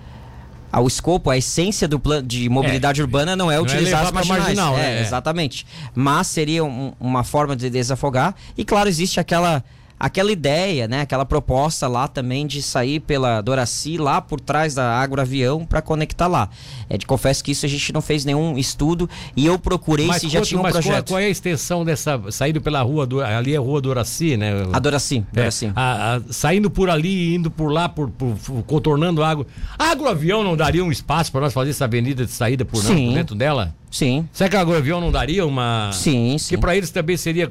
ao 0.72 0.86
escopo, 0.86 1.30
a 1.30 1.36
essência 1.36 1.88
do 1.88 1.98
plano 1.98 2.26
de 2.26 2.48
mobilidade 2.48 3.00
é, 3.00 3.04
urbana 3.04 3.34
não 3.34 3.50
é 3.50 3.56
não 3.56 3.60
é 3.60 3.60
utilizar 3.60 4.02
é 4.02 4.06
as 4.06 4.12
marginais. 4.12 4.42
Marginal, 4.42 4.78
é, 4.78 4.98
é, 4.98 5.00
Exatamente. 5.00 5.66
Mas 5.94 6.26
seria 6.28 6.64
um, 6.64 6.92
uma 7.00 7.24
forma 7.24 7.56
de 7.56 7.68
desafogar. 7.68 8.34
E 8.56 8.64
claro, 8.64 8.88
existe 8.88 9.18
aquela 9.18 9.64
aquela 10.00 10.32
ideia, 10.32 10.88
né, 10.88 11.02
aquela 11.02 11.26
proposta 11.26 11.86
lá 11.86 12.08
também 12.08 12.46
de 12.46 12.62
sair 12.62 13.00
pela 13.00 13.42
Doraci 13.42 13.98
lá 13.98 14.22
por 14.22 14.40
trás 14.40 14.74
da 14.74 14.98
Agroavião 14.98 15.66
para 15.66 15.82
conectar 15.82 16.26
lá. 16.26 16.48
É, 16.88 16.96
de 16.96 17.04
confesso 17.04 17.44
que 17.44 17.52
isso 17.52 17.66
a 17.66 17.68
gente 17.68 17.92
não 17.92 18.00
fez 18.00 18.24
nenhum 18.24 18.56
estudo 18.56 19.08
e 19.36 19.44
eu 19.44 19.58
procurei 19.58 20.06
mas 20.06 20.22
se 20.22 20.26
quanto, 20.26 20.32
já 20.32 20.40
tinha 20.40 20.58
um 20.58 20.62
mas 20.62 20.72
projeto. 20.72 21.08
Qual, 21.08 21.18
qual, 21.18 21.20
é 21.20 21.26
a 21.26 21.28
extensão 21.28 21.84
dessa 21.84 22.18
saindo 22.30 22.62
pela 22.62 22.80
rua 22.80 23.06
do, 23.06 23.20
ali 23.20 23.52
é 23.52 23.58
a 23.58 23.60
rua 23.60 23.80
Doraci, 23.80 24.38
né? 24.38 24.52
A 24.72 24.78
Doraci, 24.78 25.18
é, 25.32 25.36
Doraci. 25.36 25.72
A, 25.76 26.16
a, 26.16 26.20
saindo 26.30 26.70
por 26.70 26.88
ali, 26.88 27.34
indo 27.34 27.50
por 27.50 27.70
lá, 27.70 27.86
por, 27.86 28.08
por, 28.10 28.34
por 28.36 28.62
contornando 28.62 29.22
a 29.22 29.28
água. 29.28 29.46
A 29.78 29.90
Agroavião 29.90 30.42
não 30.42 30.56
daria 30.56 30.82
um 30.82 30.90
espaço 30.90 31.30
para 31.30 31.42
nós 31.42 31.52
fazer 31.52 31.70
essa 31.70 31.84
avenida 31.84 32.24
de 32.24 32.32
saída 32.32 32.64
por, 32.64 32.82
não, 32.82 32.94
por 32.94 33.14
dentro 33.14 33.34
dela? 33.34 33.74
Sim. 33.90 34.28
Será 34.32 34.48
que 34.48 34.56
a 34.56 34.60
Agroavião 34.60 35.00
não 35.00 35.10
daria 35.10 35.44
uma. 35.44 35.90
Sim, 35.92 36.38
sim. 36.38 36.54
Que 36.54 36.60
para 36.60 36.76
eles 36.76 36.90
também 36.90 37.16
seria, 37.16 37.50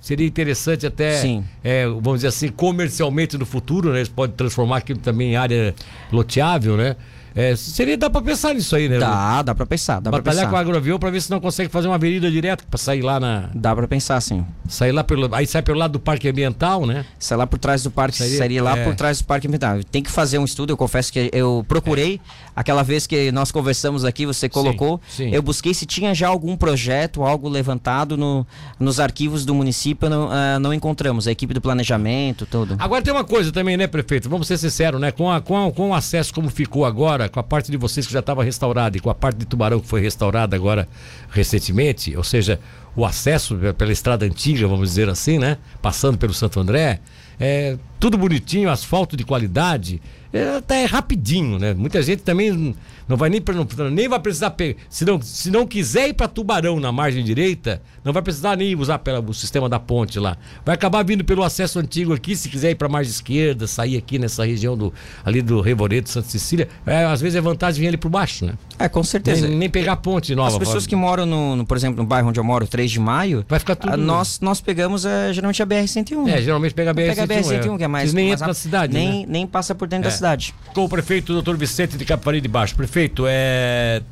seria 0.00 0.26
interessante 0.26 0.86
até, 0.86 1.16
sim. 1.20 1.44
É, 1.64 1.86
vamos 1.86 2.16
dizer 2.16 2.28
assim, 2.28 2.48
comercialmente 2.48 3.36
no 3.36 3.44
futuro, 3.44 3.90
né? 3.90 3.98
Eles 3.98 4.08
podem 4.08 4.36
transformar 4.36 4.78
aquilo 4.78 5.00
também 5.00 5.32
em 5.32 5.36
área 5.36 5.74
loteável, 6.12 6.76
né? 6.76 6.96
É, 7.34 7.54
seria, 7.54 7.96
dá 7.96 8.10
pra 8.10 8.20
pensar 8.22 8.54
nisso 8.54 8.74
aí, 8.74 8.88
né? 8.88 8.98
Dá, 8.98 9.42
dá 9.42 9.54
pra 9.54 9.64
pensar. 9.64 10.00
Dá 10.00 10.10
Batalhar 10.10 10.22
pra 10.22 10.32
pensar. 10.32 10.50
com 10.50 10.56
a 10.56 10.60
agroavião 10.60 10.98
pra 10.98 11.10
ver 11.10 11.20
se 11.20 11.30
não 11.30 11.40
consegue 11.40 11.68
fazer 11.68 11.86
uma 11.86 11.94
avenida 11.94 12.30
direta 12.30 12.64
pra 12.68 12.78
sair 12.78 13.02
lá 13.02 13.20
na. 13.20 13.50
Dá 13.54 13.74
pra 13.74 13.86
pensar, 13.86 14.20
sim. 14.20 14.44
Sair 14.68 14.92
lá 14.92 15.04
pelo. 15.04 15.32
Aí 15.34 15.46
sai 15.46 15.62
pelo 15.62 15.78
lado 15.78 15.92
do 15.92 16.00
parque 16.00 16.28
ambiental, 16.28 16.86
né? 16.86 17.04
Sai 17.18 17.38
lá 17.38 17.46
por 17.46 17.58
trás 17.58 17.82
do 17.82 17.90
parque, 17.90 18.16
seria, 18.16 18.36
seria 18.36 18.62
lá 18.62 18.76
é. 18.76 18.84
por 18.84 18.94
trás 18.94 19.20
do 19.20 19.24
parque 19.24 19.46
ambiental. 19.46 19.78
Tem 19.84 20.02
que 20.02 20.10
fazer 20.10 20.38
um 20.38 20.44
estudo, 20.44 20.70
eu 20.72 20.76
confesso 20.76 21.12
que 21.12 21.30
eu 21.32 21.64
procurei. 21.68 22.20
Aquela 22.60 22.82
vez 22.82 23.06
que 23.06 23.32
nós 23.32 23.50
conversamos 23.50 24.04
aqui, 24.04 24.26
você 24.26 24.48
colocou, 24.48 25.00
sim, 25.08 25.24
sim. 25.24 25.34
eu 25.34 25.40
busquei 25.40 25.72
se 25.72 25.86
tinha 25.86 26.14
já 26.14 26.28
algum 26.28 26.56
projeto, 26.56 27.22
algo 27.22 27.48
levantado 27.48 28.18
no, 28.18 28.46
nos 28.78 29.00
arquivos 29.00 29.46
do 29.46 29.54
município, 29.54 30.10
não, 30.10 30.26
uh, 30.26 30.60
não 30.60 30.74
encontramos. 30.74 31.26
A 31.26 31.32
equipe 31.32 31.54
do 31.54 31.60
planejamento, 31.60 32.44
tudo. 32.44 32.76
Agora 32.78 33.02
tem 33.02 33.12
uma 33.12 33.24
coisa 33.24 33.50
também, 33.50 33.76
né, 33.76 33.86
prefeito? 33.86 34.28
Vamos 34.28 34.46
ser 34.46 34.58
sinceros, 34.58 35.00
né? 35.00 35.10
Com, 35.10 35.30
a, 35.30 35.40
com, 35.40 35.66
a, 35.66 35.72
com 35.72 35.88
o 35.90 35.94
acesso 35.94 36.34
como 36.34 36.50
ficou 36.50 36.84
agora, 36.84 37.28
com 37.28 37.40
a 37.40 37.42
parte 37.42 37.70
de 37.70 37.78
vocês 37.78 38.06
que 38.06 38.12
já 38.12 38.20
estava 38.20 38.44
restaurada 38.44 38.96
e 38.96 39.00
com 39.00 39.08
a 39.08 39.14
parte 39.14 39.38
de 39.38 39.46
Tubarão 39.46 39.80
que 39.80 39.88
foi 39.88 40.02
restaurada 40.02 40.54
agora 40.54 40.86
recentemente, 41.30 42.14
ou 42.14 42.24
seja, 42.24 42.60
o 42.96 43.04
acesso 43.04 43.56
pela 43.76 43.92
estrada 43.92 44.24
antiga, 44.24 44.66
vamos 44.66 44.88
dizer 44.88 45.08
assim, 45.08 45.38
né? 45.38 45.58
Passando 45.80 46.18
pelo 46.18 46.34
Santo 46.34 46.60
André, 46.60 47.00
é, 47.38 47.78
tudo 47.98 48.18
bonitinho, 48.18 48.70
asfalto 48.70 49.16
de 49.16 49.24
qualidade, 49.24 50.00
é, 50.32 50.56
até 50.56 50.82
é 50.82 50.84
rapidinho, 50.84 51.58
né? 51.58 51.74
Muita 51.74 52.00
gente 52.02 52.22
também 52.22 52.74
não 53.08 53.16
vai 53.16 53.28
nem, 53.28 53.42
não, 53.76 53.90
nem 53.90 54.08
vai 54.08 54.20
precisar. 54.20 54.54
Se 54.88 55.04
não, 55.04 55.20
se 55.20 55.50
não 55.50 55.66
quiser 55.66 56.08
ir 56.08 56.14
para 56.14 56.28
Tubarão 56.28 56.78
na 56.78 56.92
margem 56.92 57.24
direita, 57.24 57.82
não 58.04 58.12
vai 58.12 58.22
precisar 58.22 58.56
nem 58.56 58.76
usar 58.76 59.00
pela, 59.00 59.20
o 59.20 59.34
sistema 59.34 59.68
da 59.68 59.80
ponte 59.80 60.20
lá. 60.20 60.36
Vai 60.64 60.76
acabar 60.76 61.04
vindo 61.04 61.24
pelo 61.24 61.42
acesso 61.42 61.80
antigo 61.80 62.12
aqui, 62.12 62.36
se 62.36 62.48
quiser 62.48 62.70
ir 62.70 62.76
para 62.76 62.86
a 62.86 62.90
margem 62.90 63.10
esquerda, 63.10 63.66
sair 63.66 63.96
aqui 63.96 64.20
nessa 64.20 64.44
região 64.44 64.76
do 64.76 64.94
ali 65.24 65.42
do 65.42 65.60
Revoredo, 65.60 66.08
Santa 66.08 66.28
Cecília, 66.28 66.68
é, 66.86 67.04
às 67.04 67.20
vezes 67.20 67.34
é 67.34 67.40
vantagem 67.40 67.80
vir 67.80 67.88
ali 67.88 67.96
por 67.96 68.08
baixo, 68.08 68.46
né? 68.46 68.54
É, 68.78 68.88
com 68.88 69.02
certeza. 69.02 69.48
Nem, 69.48 69.58
nem 69.58 69.70
pegar 69.70 69.92
a 69.92 69.96
ponte 69.96 70.32
nova. 70.34 70.50
As 70.50 70.58
pessoas 70.58 70.86
que 70.86 70.94
moram, 70.94 71.26
no, 71.26 71.56
no, 71.56 71.66
por 71.66 71.76
exemplo, 71.76 72.00
no 72.00 72.08
bairro 72.08 72.28
onde 72.28 72.38
eu 72.38 72.44
moro, 72.44 72.66
3 72.80 72.90
de 72.90 72.98
maio, 72.98 73.44
vai 73.46 73.58
ficar 73.58 73.76
tudo. 73.76 73.92
A, 73.92 73.96
nós, 73.96 74.40
nós 74.40 74.60
pegamos 74.60 75.04
é, 75.04 75.32
geralmente 75.34 75.62
a 75.62 75.66
BR-101. 75.66 76.28
É, 76.28 76.40
geralmente 76.40 76.72
pega 76.74 76.92
a 76.92 76.94
BR-101. 76.94 77.06
Pega 77.08 77.22
a 77.22 77.26
BR-101, 77.26 77.74
é. 77.74 77.78
que 77.78 77.84
é 77.84 77.88
mais. 77.88 78.04
Vocês 78.04 78.14
nem 78.14 78.30
entra 78.30 78.46
na 78.46 78.54
cidade. 78.54 78.94
Nem, 78.94 79.20
né? 79.20 79.26
nem 79.28 79.46
passa 79.46 79.74
por 79.74 79.86
dentro 79.86 80.08
é. 80.08 80.10
da 80.10 80.16
cidade. 80.16 80.54
Com 80.72 80.84
o 80.84 80.88
prefeito 80.88 81.34
doutor 81.34 81.56
Vicente 81.58 81.98
de 81.98 82.04
Capivari 82.06 82.40
de 82.40 82.48
Baixo. 82.48 82.74
Prefeito, 82.74 83.24
é. 83.28 84.02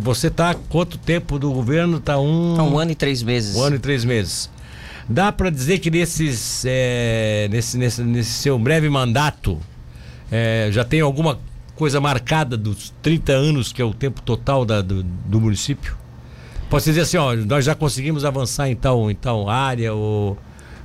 Você 0.00 0.26
está 0.26 0.54
quanto 0.68 0.98
tempo 0.98 1.38
do 1.38 1.52
governo? 1.52 1.98
Está 1.98 2.18
um. 2.18 2.54
Tá 2.56 2.64
um 2.64 2.76
ano 2.76 2.90
e 2.90 2.94
três 2.96 3.22
meses. 3.22 3.54
Um 3.54 3.62
ano 3.62 3.76
e 3.76 3.78
três 3.78 4.04
meses. 4.04 4.50
Dá 5.08 5.30
para 5.30 5.48
dizer 5.48 5.78
que 5.78 5.90
nesses, 5.90 6.64
é, 6.66 7.48
nesse, 7.50 7.78
nesse, 7.78 8.02
nesse 8.02 8.30
seu 8.30 8.58
breve 8.58 8.90
mandato 8.90 9.58
é, 10.30 10.68
já 10.72 10.84
tem 10.84 11.00
alguma 11.00 11.38
coisa 11.76 12.00
marcada 12.00 12.56
dos 12.56 12.92
30 13.00 13.32
anos, 13.32 13.72
que 13.72 13.80
é 13.80 13.84
o 13.84 13.94
tempo 13.94 14.20
total 14.20 14.64
da, 14.64 14.82
do, 14.82 15.02
do 15.02 15.40
município? 15.40 15.96
Posso 16.70 16.86
dizer 16.86 17.02
assim, 17.02 17.16
ó, 17.16 17.34
nós 17.34 17.64
já 17.64 17.74
conseguimos 17.74 18.24
avançar 18.24 18.68
em 18.68 18.76
tal, 18.76 19.10
em 19.10 19.14
tal 19.14 19.48
área, 19.48 19.94
ou 19.94 20.36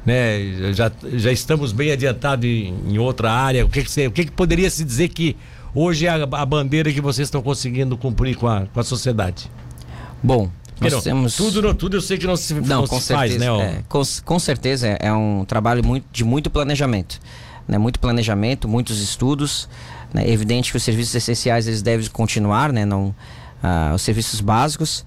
né? 0.06 0.74
Já, 0.74 0.92
já 1.14 1.32
estamos 1.32 1.72
bem 1.72 1.92
adiantados 1.92 2.46
em, 2.46 2.74
em 2.88 2.98
outra 2.98 3.32
área. 3.32 3.66
O 3.66 3.70
que, 3.70 3.84
que, 3.84 3.92
você, 3.92 4.08
o 4.08 4.12
que, 4.12 4.26
que 4.26 4.32
poderia 4.32 4.70
se 4.70 4.84
dizer 4.84 5.10
que 5.10 5.36
hoje 5.74 6.06
é 6.06 6.10
a, 6.10 6.24
a 6.24 6.46
bandeira 6.46 6.92
que 6.92 7.02
vocês 7.02 7.28
estão 7.28 7.42
conseguindo 7.42 7.98
cumprir 7.98 8.36
com 8.36 8.48
a, 8.48 8.66
com 8.66 8.80
a 8.80 8.84
sociedade? 8.84 9.50
Bom, 10.22 10.50
não, 10.80 11.02
temos 11.02 11.36
tudo, 11.36 11.74
tudo 11.74 11.98
eu 11.98 12.02
sei 12.02 12.18
que 12.18 12.28
não 12.28 12.36
se, 12.36 12.54
não, 12.54 12.82
não 12.82 12.88
com 12.88 13.00
se 13.00 13.14
faz, 13.14 13.32
certeza, 13.32 13.40
né? 13.40 13.52
ó. 13.52 13.62
é, 13.62 13.84
com, 13.88 14.02
com 14.26 14.40
certeza 14.40 14.88
é, 14.88 14.98
é 15.02 15.14
um 15.14 15.46
trabalho 15.46 15.86
muito, 15.86 16.06
de 16.12 16.24
muito 16.24 16.50
planejamento, 16.50 17.20
né? 17.68 17.78
Muito 17.78 18.00
planejamento, 18.00 18.68
muitos 18.68 19.02
estudos. 19.02 19.70
Né? 20.14 20.26
É 20.26 20.32
evidente 20.32 20.72
que 20.72 20.78
os 20.78 20.84
serviços 20.84 21.16
essenciais 21.16 21.68
eles 21.68 21.82
devem 21.82 22.08
continuar, 22.08 22.74
né? 22.74 22.86
Não, 22.86 23.16
ah, 23.62 23.94
os 23.96 24.02
serviços 24.02 24.42
básicos. 24.42 25.06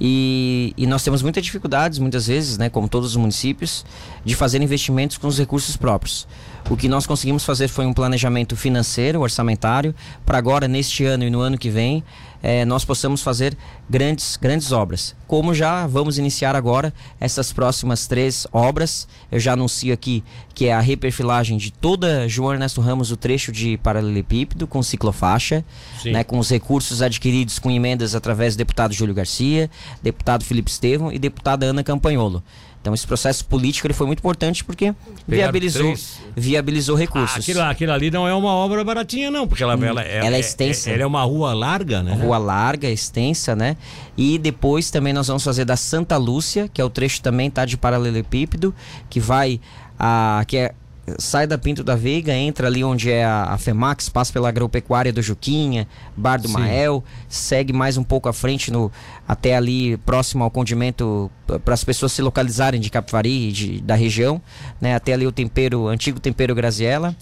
E, 0.00 0.74
e 0.76 0.86
nós 0.86 1.02
temos 1.02 1.22
muitas 1.22 1.42
dificuldades, 1.42 1.98
muitas 1.98 2.26
vezes, 2.26 2.58
né, 2.58 2.68
como 2.68 2.88
todos 2.88 3.10
os 3.10 3.16
municípios, 3.16 3.84
de 4.24 4.34
fazer 4.34 4.60
investimentos 4.62 5.16
com 5.16 5.26
os 5.26 5.38
recursos 5.38 5.76
próprios. 5.76 6.26
O 6.68 6.76
que 6.76 6.88
nós 6.88 7.06
conseguimos 7.06 7.44
fazer 7.44 7.68
foi 7.68 7.86
um 7.86 7.92
planejamento 7.92 8.56
financeiro, 8.56 9.20
orçamentário, 9.20 9.94
para 10.24 10.36
agora, 10.36 10.66
neste 10.66 11.04
ano 11.04 11.24
e 11.24 11.30
no 11.30 11.40
ano 11.40 11.56
que 11.56 11.70
vem, 11.70 12.02
eh, 12.48 12.64
nós 12.64 12.84
possamos 12.84 13.22
fazer 13.22 13.58
grandes, 13.90 14.36
grandes 14.36 14.70
obras. 14.70 15.16
Como 15.26 15.52
já 15.52 15.84
vamos 15.84 16.16
iniciar 16.16 16.54
agora 16.54 16.94
essas 17.18 17.52
próximas 17.52 18.06
três 18.06 18.46
obras, 18.52 19.08
eu 19.32 19.40
já 19.40 19.54
anuncio 19.54 19.92
aqui 19.92 20.22
que 20.54 20.66
é 20.66 20.72
a 20.72 20.78
reperfilagem 20.78 21.58
de 21.58 21.72
toda 21.72 22.28
João 22.28 22.52
Ernesto 22.52 22.80
Ramos, 22.80 23.10
o 23.10 23.16
trecho 23.16 23.50
de 23.50 23.76
paralelepípedo 23.78 24.64
com 24.68 24.80
ciclofaixa, 24.80 25.64
né, 26.04 26.22
com 26.22 26.38
os 26.38 26.48
recursos 26.48 27.02
adquiridos 27.02 27.58
com 27.58 27.68
emendas 27.68 28.14
através 28.14 28.54
do 28.54 28.58
deputado 28.58 28.94
Júlio 28.94 29.12
Garcia, 29.12 29.68
deputado 30.00 30.44
Felipe 30.44 30.70
Estevão 30.70 31.10
e 31.10 31.18
deputada 31.18 31.66
Ana 31.66 31.82
Campanholo. 31.82 32.44
Então 32.86 32.94
esse 32.94 33.04
processo 33.06 33.44
político 33.46 33.84
ele 33.88 33.94
foi 33.94 34.06
muito 34.06 34.20
importante 34.20 34.62
porque 34.62 34.94
viabilizou, 35.26 35.82
três- 35.82 36.20
viabilizou 36.36 36.94
Ah, 36.94 37.00
recursos. 37.00 37.36
aquilo, 37.38 37.60
aquilo 37.62 37.90
ali 37.90 38.12
não 38.12 38.28
é 38.28 38.32
uma 38.32 38.52
obra 38.52 38.84
baratinha, 38.84 39.28
não, 39.28 39.44
porque 39.48 39.60
ela, 39.64 39.72
ela, 39.74 40.02
ela 40.02 40.36
é 40.36 40.38
extensa. 40.38 40.88
ela 40.90 41.02
é 41.02 41.06
uma 41.06 41.24
rua 41.24 41.52
larga, 41.52 42.00
né? 42.00 42.14
Rua 42.14 42.38
larga, 42.38 42.88
extensa, 42.88 43.56
né? 43.56 43.76
E 44.16 44.38
depois 44.38 44.88
também 44.88 45.12
nós 45.12 45.26
vamos 45.26 45.42
fazer 45.42 45.64
da 45.64 45.74
Santa 45.76 46.16
Lúcia, 46.16 46.70
que 46.72 46.80
é 46.80 46.84
o 46.84 46.88
trecho 46.88 47.20
também 47.20 47.50
tá 47.50 47.64
de 47.64 47.76
paralelepípedo, 47.76 48.72
que 49.10 49.18
vai 49.18 49.60
a 49.98 50.44
que 50.46 50.56
é 50.58 50.72
sai 51.18 51.46
da 51.46 51.56
Pinto 51.56 51.84
da 51.84 51.94
Veiga, 51.94 52.34
entra 52.34 52.66
ali 52.66 52.82
onde 52.82 53.10
é 53.10 53.24
a, 53.24 53.44
a 53.44 53.58
Femax, 53.58 54.08
passa 54.08 54.32
pela 54.32 54.48
agropecuária 54.48 55.12
do 55.12 55.22
Juquinha, 55.22 55.86
Bar 56.16 56.40
do 56.40 56.48
Sim. 56.48 56.54
Mael, 56.54 57.04
segue 57.28 57.72
mais 57.72 57.96
um 57.96 58.02
pouco 58.02 58.28
à 58.28 58.32
frente 58.32 58.70
no 58.70 58.90
até 59.26 59.56
ali 59.56 59.96
próximo 59.98 60.42
ao 60.44 60.50
condimento 60.50 61.30
para 61.64 61.74
as 61.74 61.84
pessoas 61.84 62.12
se 62.12 62.22
localizarem 62.22 62.80
de 62.80 62.90
Capivari 62.90 63.48
e 63.48 63.52
de, 63.52 63.80
da 63.80 63.94
região, 63.94 64.40
né? 64.80 64.94
Até 64.94 65.12
ali 65.12 65.26
o 65.26 65.32
tempero, 65.32 65.86
antigo 65.86 66.18
tempero 66.18 66.54
Graziella. 66.54 67.14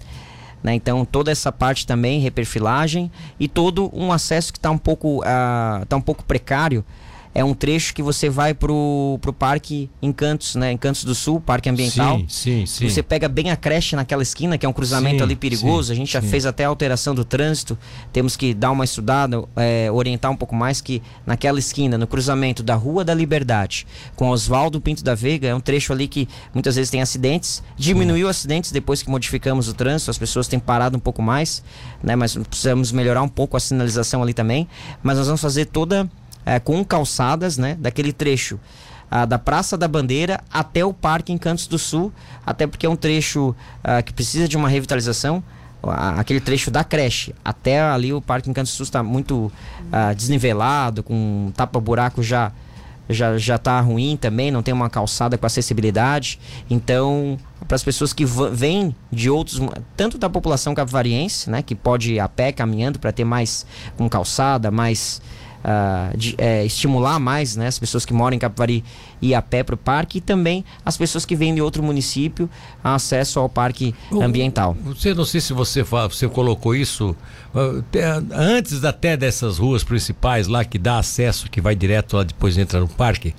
Né? 0.62 0.74
Então 0.74 1.04
toda 1.04 1.30
essa 1.30 1.52
parte 1.52 1.86
também, 1.86 2.20
reperfilagem 2.20 3.12
e 3.38 3.46
todo 3.46 3.90
um 3.92 4.10
acesso 4.10 4.50
que 4.50 4.58
está 4.58 4.70
um 4.70 4.78
pouco 4.78 5.22
ah, 5.24 5.84
tá 5.88 5.96
um 5.96 6.00
pouco 6.00 6.24
precário. 6.24 6.84
É 7.34 7.42
um 7.44 7.52
trecho 7.52 7.92
que 7.92 8.02
você 8.02 8.30
vai 8.30 8.54
pro, 8.54 9.18
pro 9.20 9.32
parque 9.32 9.90
Encantos, 10.00 10.54
né? 10.54 10.70
Encantos 10.70 11.02
do 11.02 11.14
Sul, 11.14 11.40
Parque 11.40 11.68
Ambiental. 11.68 12.18
Sim, 12.20 12.26
sim, 12.28 12.66
sim. 12.66 12.88
Você 12.88 13.02
pega 13.02 13.28
bem 13.28 13.50
a 13.50 13.56
creche 13.56 13.96
naquela 13.96 14.22
esquina, 14.22 14.56
que 14.56 14.64
é 14.64 14.68
um 14.68 14.72
cruzamento 14.72 15.18
Sim, 15.18 15.22
ali 15.24 15.34
perigoso. 15.34 15.88
sim, 15.88 15.92
a 15.92 15.96
gente 15.96 16.12
já 16.12 16.20
sim. 16.20 16.28
fez 16.28 16.46
até 16.46 16.64
a 16.64 16.68
alteração 16.68 17.14
do 17.14 17.24
trânsito. 17.24 17.76
Temos 18.12 18.36
que 18.36 18.54
dar 18.54 18.70
uma 18.70 18.84
estudada, 18.84 19.42
é, 19.56 19.90
orientar 19.90 20.30
um 20.30 20.36
pouco 20.36 20.54
mais 20.54 20.80
que 20.80 21.02
naquela 21.26 21.58
esquina, 21.58 21.98
no 21.98 22.06
cruzamento 22.06 22.62
da 22.62 22.76
Rua 22.76 23.04
da 23.04 23.14
Liberdade 23.14 23.86
com 24.14 24.28
Oswaldo 24.30 24.80
Pinto 24.80 25.02
da 25.02 25.14
Veiga, 25.14 25.48
é 25.48 25.54
um 25.54 25.60
trecho 25.60 25.92
ali 25.92 26.06
que 26.06 26.28
muitas 26.52 26.76
vezes 26.76 26.90
tem 26.90 27.02
acidentes. 27.02 27.62
Diminuiu 27.76 28.28
acidentes 28.28 28.70
depois 28.70 29.02
que 29.02 29.10
modificamos 29.10 29.68
o 29.68 29.74
trânsito, 29.74 30.10
as 30.10 30.18
pessoas 30.18 30.46
têm 30.46 30.60
parado 30.60 30.96
um 30.96 31.00
pouco 31.00 31.20
mais, 31.20 31.64
né? 32.02 32.14
Mas 32.14 32.36
precisamos 32.36 32.92
melhorar 32.92 33.22
um 33.22 33.28
pouco 33.28 33.56
a 33.56 33.60
sinalização 33.60 34.22
ali 34.22 34.32
também. 34.32 34.68
Mas 35.02 35.18
nós 35.18 35.26
vamos 35.26 35.40
fazer 35.40 35.66
toda 35.66 36.08
é, 36.44 36.58
com 36.58 36.84
calçadas, 36.84 37.58
né? 37.58 37.76
Daquele 37.80 38.12
trecho 38.12 38.58
ah, 39.10 39.24
da 39.24 39.38
Praça 39.38 39.76
da 39.76 39.86
Bandeira 39.86 40.40
até 40.52 40.84
o 40.84 40.92
Parque 40.92 41.32
Encantos 41.32 41.68
do 41.68 41.78
Sul, 41.78 42.12
até 42.44 42.66
porque 42.66 42.84
é 42.84 42.88
um 42.88 42.96
trecho 42.96 43.54
ah, 43.82 44.02
que 44.02 44.12
precisa 44.12 44.48
de 44.48 44.56
uma 44.56 44.68
revitalização. 44.68 45.42
Aquele 46.16 46.40
trecho 46.40 46.70
da 46.70 46.82
creche 46.82 47.34
até 47.44 47.80
ali 47.80 48.12
o 48.12 48.20
Parque 48.20 48.48
Encantos 48.50 48.72
do 48.72 48.76
Sul 48.76 48.84
está 48.84 49.02
muito 49.02 49.52
ah, 49.92 50.12
desnivelado, 50.12 51.02
com 51.02 51.52
tapa-buraco 51.54 52.22
já 52.22 52.50
já 53.08 53.36
já 53.36 53.56
está 53.56 53.78
ruim 53.80 54.16
também, 54.16 54.50
não 54.50 54.62
tem 54.62 54.72
uma 54.72 54.90
calçada 54.90 55.38
com 55.38 55.46
acessibilidade. 55.46 56.40
Então, 56.70 57.38
para 57.68 57.76
as 57.76 57.84
pessoas 57.84 58.12
que 58.12 58.24
vêm 58.24 58.96
de 59.12 59.28
outros, 59.28 59.60
tanto 59.96 60.18
da 60.18 60.28
população 60.28 60.74
capivariense, 60.74 61.50
né, 61.50 61.62
que 61.62 61.74
pode 61.74 62.14
ir 62.14 62.20
a 62.20 62.28
pé 62.28 62.50
caminhando 62.50 62.98
para 62.98 63.12
ter 63.12 63.24
mais 63.24 63.66
com 63.96 64.08
calçada, 64.08 64.70
mais 64.70 65.20
ah, 65.64 66.10
de- 66.16 66.34
é, 66.36 66.64
estimular 66.64 67.18
mais 67.18 67.56
né, 67.56 67.66
as 67.66 67.78
pessoas 67.78 68.04
que 68.04 68.12
moram 68.12 68.36
em 68.36 68.38
Capivari 68.38 68.84
ir 69.22 69.34
a 69.34 69.40
pé 69.40 69.62
para 69.62 69.74
o 69.74 69.78
parque 69.78 70.18
e 70.18 70.20
também 70.20 70.62
as 70.84 70.96
pessoas 70.96 71.24
que 71.24 71.34
vêm 71.34 71.54
de 71.54 71.62
outro 71.62 71.82
município 71.82 72.48
a 72.82 72.94
acesso 72.94 73.40
ao 73.40 73.48
parque 73.48 73.94
O- 74.10 74.22
ambiental. 74.22 74.76
Você 74.84 75.14
não 75.14 75.24
sei 75.24 75.40
se 75.40 75.52
você, 75.54 75.82
você 75.82 76.28
colocou 76.28 76.74
isso 76.76 77.16
ah, 77.54 77.82
te- 77.90 77.98
antes 78.32 78.84
até 78.84 79.16
dessas 79.16 79.58
ruas 79.58 79.82
principais 79.82 80.46
lá 80.46 80.64
que 80.64 80.76
dá 80.78 80.98
acesso, 80.98 81.48
que 81.50 81.60
vai 81.60 81.74
direto 81.74 82.16
lá 82.16 82.22
depois 82.24 82.58
entra 82.58 82.80
no 82.80 82.88
parque. 82.88 83.34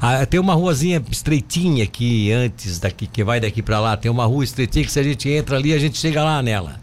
Ah, 0.00 0.24
tem 0.26 0.38
uma 0.38 0.54
ruazinha 0.54 1.02
estreitinha 1.10 1.84
aqui 1.84 2.30
antes 2.32 2.78
daqui 2.78 3.06
que 3.06 3.24
vai 3.24 3.40
daqui 3.40 3.62
para 3.62 3.80
lá. 3.80 3.96
Tem 3.96 4.10
uma 4.10 4.24
rua 4.26 4.44
estreitinha 4.44 4.84
que 4.84 4.92
se 4.92 4.98
a 5.00 5.02
gente 5.02 5.28
entra 5.28 5.56
ali 5.56 5.72
a 5.72 5.78
gente 5.78 5.96
chega 5.98 6.22
lá 6.22 6.42
nela. 6.42 6.78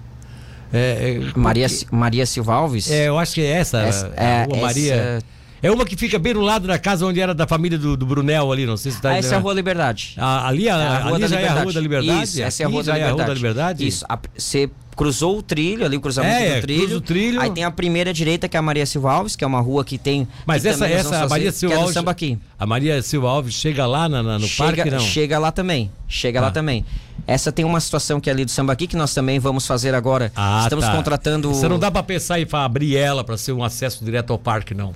É, 0.73 1.19
é, 1.19 1.39
Maria, 1.39 1.67
porque- 1.69 1.95
Maria 1.95 2.25
Silva 2.25 2.53
Alves? 2.53 2.89
É, 2.91 3.07
eu 3.07 3.17
acho 3.17 3.33
que 3.35 3.41
é 3.41 3.51
essa, 3.51 3.79
Essa- 3.81 4.13
é, 4.15 4.43
rua 4.43 4.55
essa- 4.57 4.65
Maria. 4.65 5.19
É 5.61 5.71
uma 5.71 5.85
que 5.85 5.95
fica 5.97 6.19
bem 6.19 6.33
no 6.33 6.41
lado 6.41 6.67
da 6.67 6.77
casa 6.77 7.05
onde 7.05 7.19
era 7.19 7.33
da 7.33 7.47
família 7.47 7.77
do, 7.77 7.97
do 7.97 8.05
Brunel 8.05 8.51
ali, 8.51 8.65
não 8.65 8.77
sei 8.77 8.91
se 8.91 9.01
tá 9.01 9.09
Ah, 9.11 9.17
essa 9.17 9.35
é 9.35 9.37
a. 9.37 9.41
Rua 9.41 9.53
Liberdade. 9.53 10.13
Ah, 10.17 10.47
ali, 10.47 10.69
a, 10.69 10.77
É 10.77 10.87
a 10.87 10.99
Rua 10.99 11.15
ali 11.15 11.27
já 11.27 11.39
é 11.39 11.47
a 11.47 11.53
Rua 11.53 11.59
Liberdade. 11.63 11.73
da 11.73 11.81
Liberdade? 11.81 12.23
Isso, 12.23 12.41
essa 12.43 12.61
é 12.61 12.65
a 12.65 12.67
Aqui 12.67 12.73
Rua 12.75 12.83
da 12.83 12.97
é 12.97 13.03
a 13.03 13.09
Rua 13.11 13.17
da 13.25 13.33
Liberdade. 13.33 13.39
Liberdade? 13.83 13.87
Isso. 13.87 14.05
a- 14.07 14.19
Você 14.37 14.69
cruzou 14.95 15.37
o 15.37 15.41
trilho, 15.43 15.85
ali 15.85 15.95
o 15.97 16.01
cruzamento 16.01 16.35
É, 16.35 16.55
do 16.55 16.61
trilho. 16.61 16.97
o 16.97 17.01
trilho. 17.01 17.39
Aí 17.41 17.49
tem 17.51 17.63
a 17.63 17.69
primeira 17.71 18.11
direita, 18.13 18.47
que 18.47 18.55
é 18.57 18.59
a 18.59 18.63
Maria 18.63 18.85
Silva 18.85 19.11
Alves, 19.13 19.35
que 19.35 19.43
é 19.43 19.47
uma 19.47 19.59
rua 19.59 19.83
que 19.85 19.97
tem. 19.97 20.27
Mas 20.45 20.61
que 20.63 20.69
essa, 20.69 20.87
essa 20.87 21.23
a 21.23 21.29
Maria 21.29 21.51
Silva 21.51 21.73
é 21.75 21.77
do 21.77 21.83
Alves. 21.83 21.97
aqui. 22.07 22.37
A 22.59 22.65
Maria 22.65 23.01
Silva 23.01 23.29
Alves 23.29 23.53
chega 23.55 23.85
lá 23.85 24.07
na- 24.09 24.21
na- 24.23 24.39
no 24.39 24.47
chega, 24.47 24.75
parque, 24.75 24.91
não? 24.91 24.99
chega 24.99 25.37
lá 25.39 25.51
também. 25.51 25.91
Chega 26.07 26.39
lá 26.41 26.47
Ah. 26.47 26.51
também. 26.51 26.85
Essa 27.25 27.51
tem 27.51 27.65
uma 27.65 27.79
situação 27.79 28.19
que 28.19 28.29
é 28.29 28.33
ali 28.33 28.45
do 28.45 28.51
samba 28.51 28.73
aqui, 28.73 28.87
que 28.87 28.95
nós 28.95 29.13
também 29.13 29.37
vamos 29.39 29.65
fazer 29.67 29.93
agora. 29.93 30.31
Ah, 30.35 30.61
Estamos 30.63 30.85
tá. 30.85 30.95
contratando. 30.95 31.49
Você 31.53 31.67
não 31.67 31.77
dá 31.79 31.91
pra 31.91 32.01
pensar 32.03 32.39
em 32.39 32.47
abrir 32.51 32.95
ela 32.95 33.23
pra 33.23 33.37
ser 33.37 33.51
um 33.51 33.63
acesso 33.63 34.03
direto 34.05 34.31
ao 34.31 34.39
parque, 34.39 34.73
não. 34.73 34.93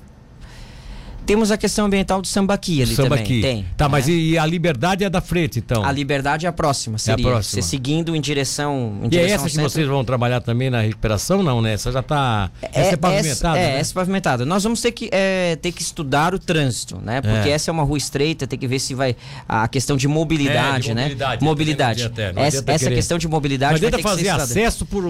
Temos 1.32 1.50
a 1.50 1.56
questão 1.56 1.86
ambiental 1.86 2.22
do 2.22 2.28
sambaqui 2.28 2.82
ali 2.82 2.94
Samba 2.94 3.18
também. 3.18 3.42
Tem. 3.42 3.66
Tá, 3.78 3.88
mas 3.88 4.08
né? 4.08 4.14
e, 4.14 4.32
e 4.32 4.38
a 4.38 4.46
liberdade 4.46 5.06
é 5.06 5.10
da 5.10 5.22
frente, 5.22 5.60
então? 5.60 5.82
A 5.82 5.90
liberdade 5.90 6.46
é 6.46 6.50
a 6.50 6.52
próxima, 6.52 6.98
seria. 6.98 7.26
próxima. 7.26 7.62
Você 7.62 7.70
seguindo 7.70 8.14
em 8.14 8.20
direção. 8.20 9.00
Em 9.02 9.06
E 9.06 9.06
é 9.06 9.10
direção 9.10 9.36
essa 9.36 9.44
ao 9.44 9.46
que 9.48 9.52
centro. 9.56 9.70
vocês 9.70 9.88
vão 9.88 10.04
trabalhar 10.04 10.42
também 10.42 10.70
na 10.70 10.82
recuperação, 10.82 11.42
não, 11.42 11.62
né? 11.62 11.72
Essa 11.72 11.90
já 11.90 12.04
tá. 12.04 12.52
essa 12.62 12.96
é 12.96 12.98
pavimentada. 12.98 13.30
Essa, 13.30 13.48
é, 13.48 13.74
né? 13.76 13.80
essa 13.80 13.92
é 13.92 13.96
pavimentada. 13.96 14.46
Nós 14.46 14.62
vamos 14.62 14.82
ter 14.82 14.92
que, 14.92 15.10
é, 15.10 15.56
ter 15.56 15.72
que 15.72 15.82
estudar 15.82 16.36
o 16.36 16.40
trânsito, 16.40 17.00
né? 17.02 17.22
Porque 17.22 17.48
É. 17.48 17.54
essa 17.54 17.72
é 17.72 17.72
uma 17.72 17.84
rua 17.84 17.98
estreita, 17.98 18.46
tem 18.46 18.60
que 18.60 18.68
ver 18.68 18.80
se 18.80 18.94
vai. 18.94 19.16
A 19.48 19.70
questão 19.70 19.96
de 19.96 20.10
mobilidade, 20.10 20.88
É, 20.88 20.90
de 20.90 20.94
né? 20.94 21.02
mobilidade, 21.04 21.46
Mobilidade. 21.46 22.04
adianta, 22.04 22.34
não 22.34 22.44
essa 22.44 22.64
essa 22.68 22.90
questão 22.90 23.18
de 23.18 23.30
mobilidade 23.30 23.80
vai 23.80 23.88
adianta 23.88 23.96
ter 23.98 24.04
que 24.04 24.10
fazer 24.10 24.28
acesso 24.28 24.86
por 24.86 25.06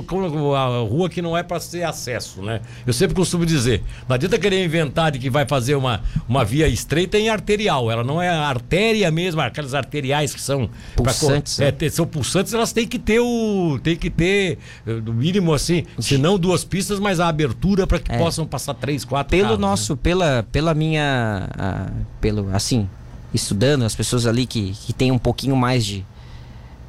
a 0.56 0.88
rua 0.88 1.10
que 1.10 1.20
não 1.20 1.36
é 1.36 1.42
para 1.42 1.60
ser 1.60 1.82
acesso, 1.82 2.44
né? 2.44 2.62
Eu 2.86 2.94
sempre 2.94 3.16
costumo 3.16 3.44
dizer, 3.44 3.82
não 4.08 4.14
adianta 4.14 4.38
querer 4.38 4.64
inventar 4.64 5.12
de 5.12 5.18
que 5.18 5.32
vai 5.32 5.48
fazer 5.48 5.74
uma, 5.74 6.04
uma 6.28 6.44
via 6.46 6.68
estreita 6.68 7.18
em 7.18 7.30
arterial. 7.30 7.90
Ela 7.92 8.04
não 8.04 8.22
é 8.22 8.30
artéria 8.30 9.10
mesmo, 9.12 9.42
aquelas 9.42 9.74
arteriais 9.74 10.34
que 10.34 10.42
são 10.42 10.70
pra 10.96 11.06
Pulsantes, 11.06 11.60
é, 11.60 11.66
né? 11.66 11.72
ter- 11.72 11.90
são 11.92 12.06
pulsantes, 12.08 12.54
elas 12.54 12.72
têm 12.72 12.88
que 12.88 12.98
ter 13.00 13.20
o 13.20 13.80
tem 13.84 13.96
que 13.96 14.10
ter 14.10 14.58
eh, 14.88 14.92
no 14.94 15.14
mínimo 15.14 15.54
assim, 15.54 15.84
se 16.00 16.18
não 16.18 16.38
duas 16.38 16.64
pistas, 16.64 17.00
mas 17.00 17.20
a 17.20 17.28
abertura 17.28 17.86
para 17.88 18.00
que 18.00 18.12
É. 18.12 18.18
possam 18.18 18.46
passar 18.46 18.74
três, 18.74 19.04
quatro 19.06 19.30
Pelo 19.32 19.44
carros, 19.44 19.60
né? 19.60 19.66
nosso, 19.68 19.98
pela, 19.98 20.46
pela 20.52 20.74
minha. 20.74 21.48
ah, 21.58 21.90
pelo, 22.20 22.50
assim, 22.54 22.88
estudando, 23.34 23.84
as 23.84 23.96
pessoas 23.96 24.26
ali 24.26 24.46
que, 24.46 24.72
que 24.72 24.94
têm 24.94 25.12
um 25.12 25.18
pouquinho 25.18 25.56
mais 25.56 25.86
de, 25.86 26.06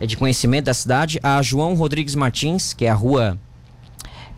é, 0.00 0.06
de 0.06 0.16
conhecimento 0.16 0.64
da 0.66 0.74
cidade, 0.74 1.20
a 1.22 1.40
João 1.42 1.74
Rodrigues 1.74 2.14
Martins, 2.14 2.72
que 2.72 2.84
é 2.84 2.90
a 2.90 2.94
rua. 2.94 3.38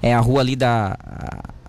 É 0.02 0.12
a 0.12 0.20
rua 0.20 0.40
ali 0.40 0.54
da. 0.54 0.98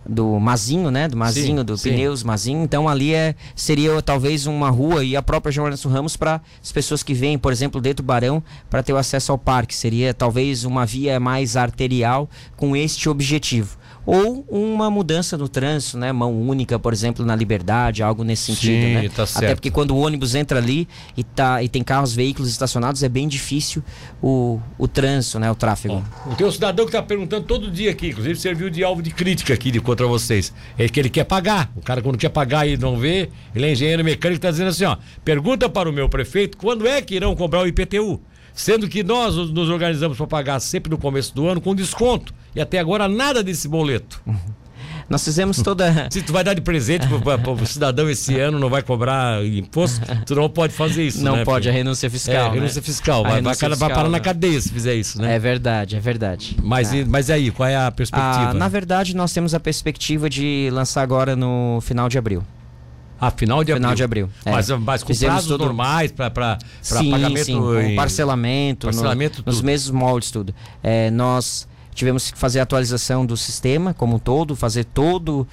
Do 0.07 0.39
Mazinho, 0.39 0.91
né? 0.91 1.07
Do 1.07 1.17
Mazinho, 1.17 1.59
Sim, 1.59 1.65
do 1.65 1.77
sim. 1.77 1.91
Pneus 1.91 2.24
Mazinho. 2.24 2.63
Então 2.63 2.88
ali 2.88 3.13
é, 3.13 3.35
seria 3.55 4.01
talvez 4.01 4.45
uma 4.45 4.69
rua 4.69 5.03
e 5.03 5.15
a 5.15 5.21
própria 5.21 5.51
João 5.51 5.67
Ernesto 5.67 5.89
Ramos 5.89 6.15
para 6.15 6.41
as 6.62 6.71
pessoas 6.71 7.01
que 7.01 7.13
vêm, 7.13 7.38
por 7.38 7.51
exemplo, 7.51 7.81
dentro 7.81 8.03
do 8.03 8.07
Barão, 8.07 8.43
para 8.69 8.83
ter 8.83 8.93
o 8.93 8.97
acesso 8.97 9.31
ao 9.31 9.38
parque. 9.38 9.75
Seria 9.75 10.13
talvez 10.13 10.63
uma 10.63 10.85
via 10.85 11.19
mais 11.19 11.57
arterial 11.57 12.29
com 12.55 12.75
este 12.75 13.09
objetivo. 13.09 13.77
Ou 14.05 14.45
uma 14.50 14.89
mudança 14.91 15.38
no 15.38 15.50
trânsito, 15.50 15.97
né? 15.97 16.12
Mão 16.12 16.33
única, 16.41 16.77
por 16.77 16.93
exemplo, 16.93 17.25
na 17.25 17.35
liberdade, 17.35 18.03
algo 18.03 18.24
nesse 18.24 18.53
sentido, 18.53 18.83
Sim, 18.83 18.93
né? 18.93 19.09
tá 19.09 19.24
Até 19.24 19.55
porque 19.55 19.71
quando 19.71 19.91
o 19.91 19.97
ônibus 19.97 20.35
entra 20.35 20.59
ali 20.59 20.88
e, 21.17 21.24
tá, 21.24 21.63
e 21.63 21.67
tem 21.67 21.83
carros, 21.83 22.13
veículos 22.13 22.50
estacionados, 22.50 23.01
é 23.01 23.09
bem 23.09 23.27
difícil 23.27 23.83
o, 24.21 24.59
o 24.77 24.88
trânsito, 24.88 25.39
né? 25.39 25.50
O 25.50 25.55
tráfego. 25.55 26.03
Tem 26.38 26.45
um 26.45 26.51
cidadão 26.51 26.85
que 26.85 26.89
está 26.89 27.01
perguntando 27.01 27.45
todo 27.45 27.71
dia 27.71 27.91
aqui, 27.91 28.09
inclusive 28.09 28.39
serviu 28.39 28.69
de 28.69 28.83
alvo 28.83 29.01
de 29.01 29.12
crítica 29.12 29.53
aqui 29.53 29.71
de 29.71 29.79
contra 29.79 30.05
vocês. 30.05 30.53
É 30.77 30.88
que 30.88 31.00
ele 31.00 31.09
quer 31.09 31.24
pagar. 31.24 31.71
O 31.75 31.81
cara, 31.81 32.01
quando 32.01 32.17
quer 32.17 32.29
pagar 32.29 32.67
e 32.67 32.77
não 32.77 32.97
vê, 32.97 33.29
ele 33.55 33.65
é 33.65 33.71
engenheiro 33.71 34.03
mecânico 34.03 34.38
está 34.38 34.51
dizendo 34.51 34.69
assim: 34.69 34.85
ó, 34.85 34.97
pergunta 35.24 35.67
para 35.67 35.89
o 35.89 35.93
meu 35.93 36.07
prefeito 36.07 36.57
quando 36.57 36.88
é 36.88 37.01
que 37.01 37.15
irão 37.15 37.35
cobrar 37.35 37.62
o 37.62 37.67
IPTU. 37.67 38.21
Sendo 38.55 38.88
que 38.88 39.03
nós 39.03 39.35
nos 39.35 39.69
organizamos 39.69 40.17
para 40.17 40.25
pagar 40.27 40.59
sempre 40.62 40.89
no 40.89 40.97
começo 40.97 41.35
do 41.35 41.47
ano 41.47 41.59
com 41.62 41.75
desconto. 41.75 42.33
E 42.55 42.62
até 42.62 42.79
agora 42.79 43.07
nada 43.07 43.43
desse 43.43 43.67
boleto. 43.67 44.21
Nós 45.07 45.24
fizemos 45.24 45.62
toda. 45.62 46.07
Se 46.09 46.24
tu 46.24 46.33
vai 46.33 46.43
dar 46.43 46.55
de 46.55 46.62
presente 46.62 47.05
para 47.07 47.51
o 47.51 47.65
cidadão 47.67 48.09
esse 48.09 48.33
ano, 48.41 48.57
não 48.57 48.69
vai 48.71 48.81
cobrar 48.81 49.45
imposto, 49.45 50.01
tu 50.25 50.33
não 50.33 50.50
pode 50.50 50.74
fazer 50.74 51.05
isso. 51.05 51.21
Não 51.24 51.35
né, 51.35 51.45
pode, 51.45 51.69
a 51.69 51.71
filho? 51.71 51.83
renúncia 51.83 52.07
É, 52.07 52.09
fiscal. 52.09 52.50
né? 52.50 52.55
renúncia 52.55 52.81
fiscal. 52.81 53.19
A 53.19 53.21
Vai, 53.21 53.31
vai, 53.33 53.41
renúncia 53.41 53.69
vai 53.69 53.75
fiscal, 53.77 53.89
parar 53.89 54.03
na 54.09 54.17
né? 54.17 54.19
cadeia 54.19 54.59
se 54.59 54.69
fizer 54.71 54.95
isso, 54.95 55.21
né? 55.21 55.35
É 55.35 55.38
verdade, 55.38 55.95
é 55.95 56.00
verdade. 56.00 56.57
Mas, 56.63 56.91
Ah. 56.91 56.97
e- 56.97 57.05
mas 57.05 57.29
aí, 57.29 57.51
qual 57.51 57.69
é 57.69 57.75
a 57.75 57.91
perspectiva? 57.91 58.50
Ah, 58.50 58.53
na 58.55 58.67
verdade, 58.67 59.15
nós 59.15 59.31
temos 59.31 59.53
a 59.53 59.59
perspectiva 59.59 60.27
de 60.27 60.69
lançar 60.71 61.03
agora 61.03 61.35
no 61.35 61.79
final 61.81 62.09
de 62.09 62.17
abril. 62.17 62.41
Ah, 63.27 63.32
final 63.32 63.63
de 63.63 63.74
Final 63.74 63.91
abril. 63.91 63.96
de 63.98 64.03
abril. 64.03 64.29
é. 64.46 64.51
Mas, 64.51 64.70
mas 64.70 65.03
com 65.03 65.08
Fizemos 65.08 65.34
prazos 65.36 65.50
todo- 65.50 65.65
normais 65.65 66.12
para 66.12 66.29
pagamento 66.32 67.46
sim, 67.46 67.58
com 67.60 67.79
em- 67.79 67.96
parcelamento, 67.96 68.88
no- 68.88 68.94
parcelamento, 68.94 69.44
nos 69.46 69.55
tudo. 69.58 69.65
mesmos 69.65 69.91
moldes, 69.91 70.32
tudo. 70.32 70.53
É, 70.84 71.10
nós 71.12 71.67
tivemos 71.94 72.29
que 72.32 72.38
fazer 72.38 72.60
a 72.60 72.63
atualização 72.63 73.25
do 73.25 73.38
sistema 73.38 73.94
como 73.94 74.15
um 74.17 74.20
todo, 74.20 74.55
fazer 74.55 74.84
todo 74.86 75.48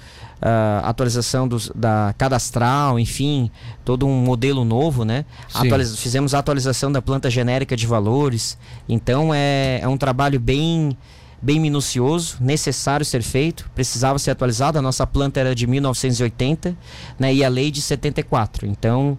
a 0.45 0.89
atualização 0.89 1.47
dos, 1.47 1.71
da 1.73 2.13
cadastral, 2.19 2.99
enfim, 2.99 3.49
todo 3.85 4.05
um 4.09 4.23
modelo 4.25 4.65
novo, 4.65 5.05
né? 5.05 5.25
Sim. 5.49 5.67
Atualiza- 5.69 5.97
fizemos 5.97 6.35
a 6.35 6.41
atualização 6.41 6.91
da 6.91 7.01
planta 7.01 7.31
genérica 7.31 7.77
de 7.77 7.87
valores. 7.87 8.59
Então 8.89 9.33
é, 9.33 9.79
é 9.81 9.87
um 9.87 9.97
trabalho 9.97 10.41
bem 10.41 10.97
bem 11.43 11.59
minucioso, 11.59 12.37
necessário 12.41 13.05
ser 13.05 13.23
feito, 13.23 13.69
precisava 13.75 14.19
ser 14.19 14.31
atualizado. 14.31 14.79
A 14.79 14.83
nossa 14.83 15.05
planta 15.07 15.41
era 15.41 15.55
de 15.55 15.67
1980, 15.67 16.77
né? 17.19 17.35
E 17.35 17.45
a 17.45 17.49
lei 17.49 17.71
de 17.71 17.83
74. 17.83 18.67
Então 18.67 19.19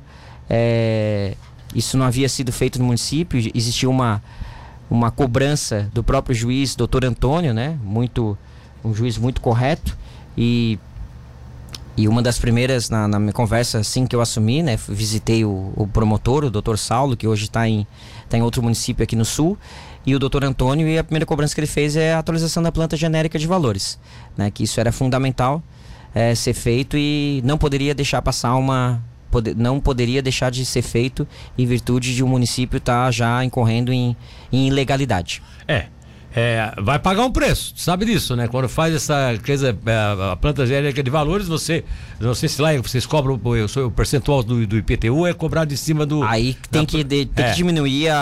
é, 0.49 1.35
isso 1.75 1.97
não 1.97 2.05
havia 2.05 2.29
sido 2.29 2.51
feito 2.51 2.79
no 2.79 2.85
município. 2.85 3.51
Existia 3.53 3.89
uma 3.89 4.23
uma 4.89 5.09
cobrança 5.09 5.89
do 5.91 6.03
próprio 6.03 6.35
juiz, 6.35 6.75
doutor 6.75 7.03
Antônio, 7.03 7.53
né? 7.53 7.77
Muito 7.83 8.37
um 8.83 8.93
juiz 8.93 9.17
muito 9.17 9.41
correto 9.41 9.97
e 10.37 10.79
e 11.95 12.07
uma 12.07 12.23
das 12.23 12.39
primeiras 12.39 12.89
na, 12.89 13.07
na 13.07 13.19
minha 13.19 13.33
conversa 13.33 13.77
assim 13.77 14.07
que 14.07 14.15
eu 14.15 14.21
assumi, 14.21 14.63
né, 14.63 14.79
visitei 14.89 15.45
o, 15.45 15.71
o 15.75 15.87
promotor, 15.87 16.43
o 16.43 16.49
Dr. 16.49 16.75
Saulo, 16.75 17.15
que 17.15 17.27
hoje 17.27 17.43
está 17.43 17.67
em 17.67 17.85
tá 18.27 18.35
em 18.35 18.41
outro 18.41 18.63
município 18.63 19.03
aqui 19.03 19.15
no 19.15 19.23
sul, 19.23 19.57
e 20.05 20.15
o 20.15 20.19
Dr. 20.19 20.43
Antônio 20.43 20.87
e 20.87 20.97
a 20.97 21.03
primeira 21.03 21.25
cobrança 21.25 21.53
que 21.53 21.59
ele 21.61 21.67
fez 21.67 21.95
é 21.95 22.13
a 22.13 22.19
atualização 22.19 22.61
da 22.61 22.71
planta 22.71 22.97
genérica 22.97 23.39
de 23.39 23.47
valores, 23.47 23.99
né, 24.37 24.51
que 24.51 24.63
isso 24.63 24.79
era 24.79 24.91
fundamental 24.91 25.63
eh, 26.13 26.35
ser 26.35 26.53
feito 26.53 26.97
e 26.97 27.41
não 27.43 27.57
poderia 27.57 27.95
deixar 27.95 28.21
passar 28.21 28.55
uma 28.55 29.01
não 29.57 29.79
poderia 29.79 30.21
deixar 30.21 30.51
de 30.51 30.63
ser 30.63 30.83
feito 30.83 31.27
em 31.57 31.65
virtude 31.65 32.13
de 32.13 32.23
um 32.23 32.27
município 32.27 32.77
estar 32.77 33.09
já 33.09 33.43
incorrendo 33.43 33.91
em, 33.91 34.15
em 34.51 34.67
ilegalidade. 34.67 35.41
É. 35.67 35.87
É, 36.35 36.73
vai 36.81 36.97
pagar 36.97 37.23
um 37.25 37.31
preço, 37.31 37.73
sabe 37.75 38.05
disso, 38.05 38.35
né? 38.35 38.47
Quando 38.47 38.67
faz 38.67 38.93
essa 38.95 39.37
coisa, 39.45 39.69
é, 39.85 40.31
a 40.31 40.35
planta 40.35 40.65
genérica 40.65 41.03
de 41.03 41.11
valores, 41.11 41.47
você, 41.47 41.83
não 42.19 42.33
sei 42.33 42.49
se 42.49 42.59
lá 42.59 42.75
vocês 42.81 43.05
cobram 43.05 43.35
o, 43.43 43.85
o, 43.85 43.91
percentual 43.91 44.41
do, 44.41 44.65
do 44.65 44.75
IPTU 44.77 45.27
é 45.27 45.33
cobrado 45.33 45.71
em 45.71 45.77
cima 45.77 46.07
do. 46.07 46.23
Aí 46.23 46.57
tem, 46.71 46.85
que, 46.87 47.03
de- 47.03 47.27
tem 47.27 47.45
É. 47.45 47.49
que 47.51 47.55
diminuir 47.57 48.09
a, 48.09 48.17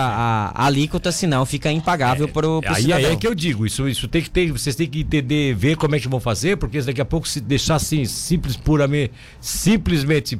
a- 0.53 0.65
alíquota, 0.65 1.09
senão 1.09 1.45
fica 1.45 1.71
impagável 1.71 2.27
para 2.27 2.49
o 2.49 2.61
Aí, 2.65 2.81
cidadão. 2.83 3.07
aí 3.07 3.13
é 3.13 3.15
que 3.15 3.25
eu 3.25 3.33
digo, 3.33 3.65
isso, 3.65 3.87
isso 3.87 4.07
tem 4.09 4.21
que 4.21 4.29
ter, 4.29 4.51
vocês 4.51 4.75
têm 4.75 4.87
que 4.89 4.99
entender, 4.99 5.55
ver 5.55 5.77
como 5.77 5.95
é 5.95 5.99
que 5.99 6.09
vão 6.09 6.19
fazer, 6.19 6.57
porque 6.57 6.81
daqui 6.81 6.99
a 6.99 7.05
pouco 7.05 7.25
se 7.27 7.39
deixar 7.39 7.75
assim, 7.75 8.03
simples, 8.03 8.57
puramente, 8.57 9.13
simplesmente 9.39 10.37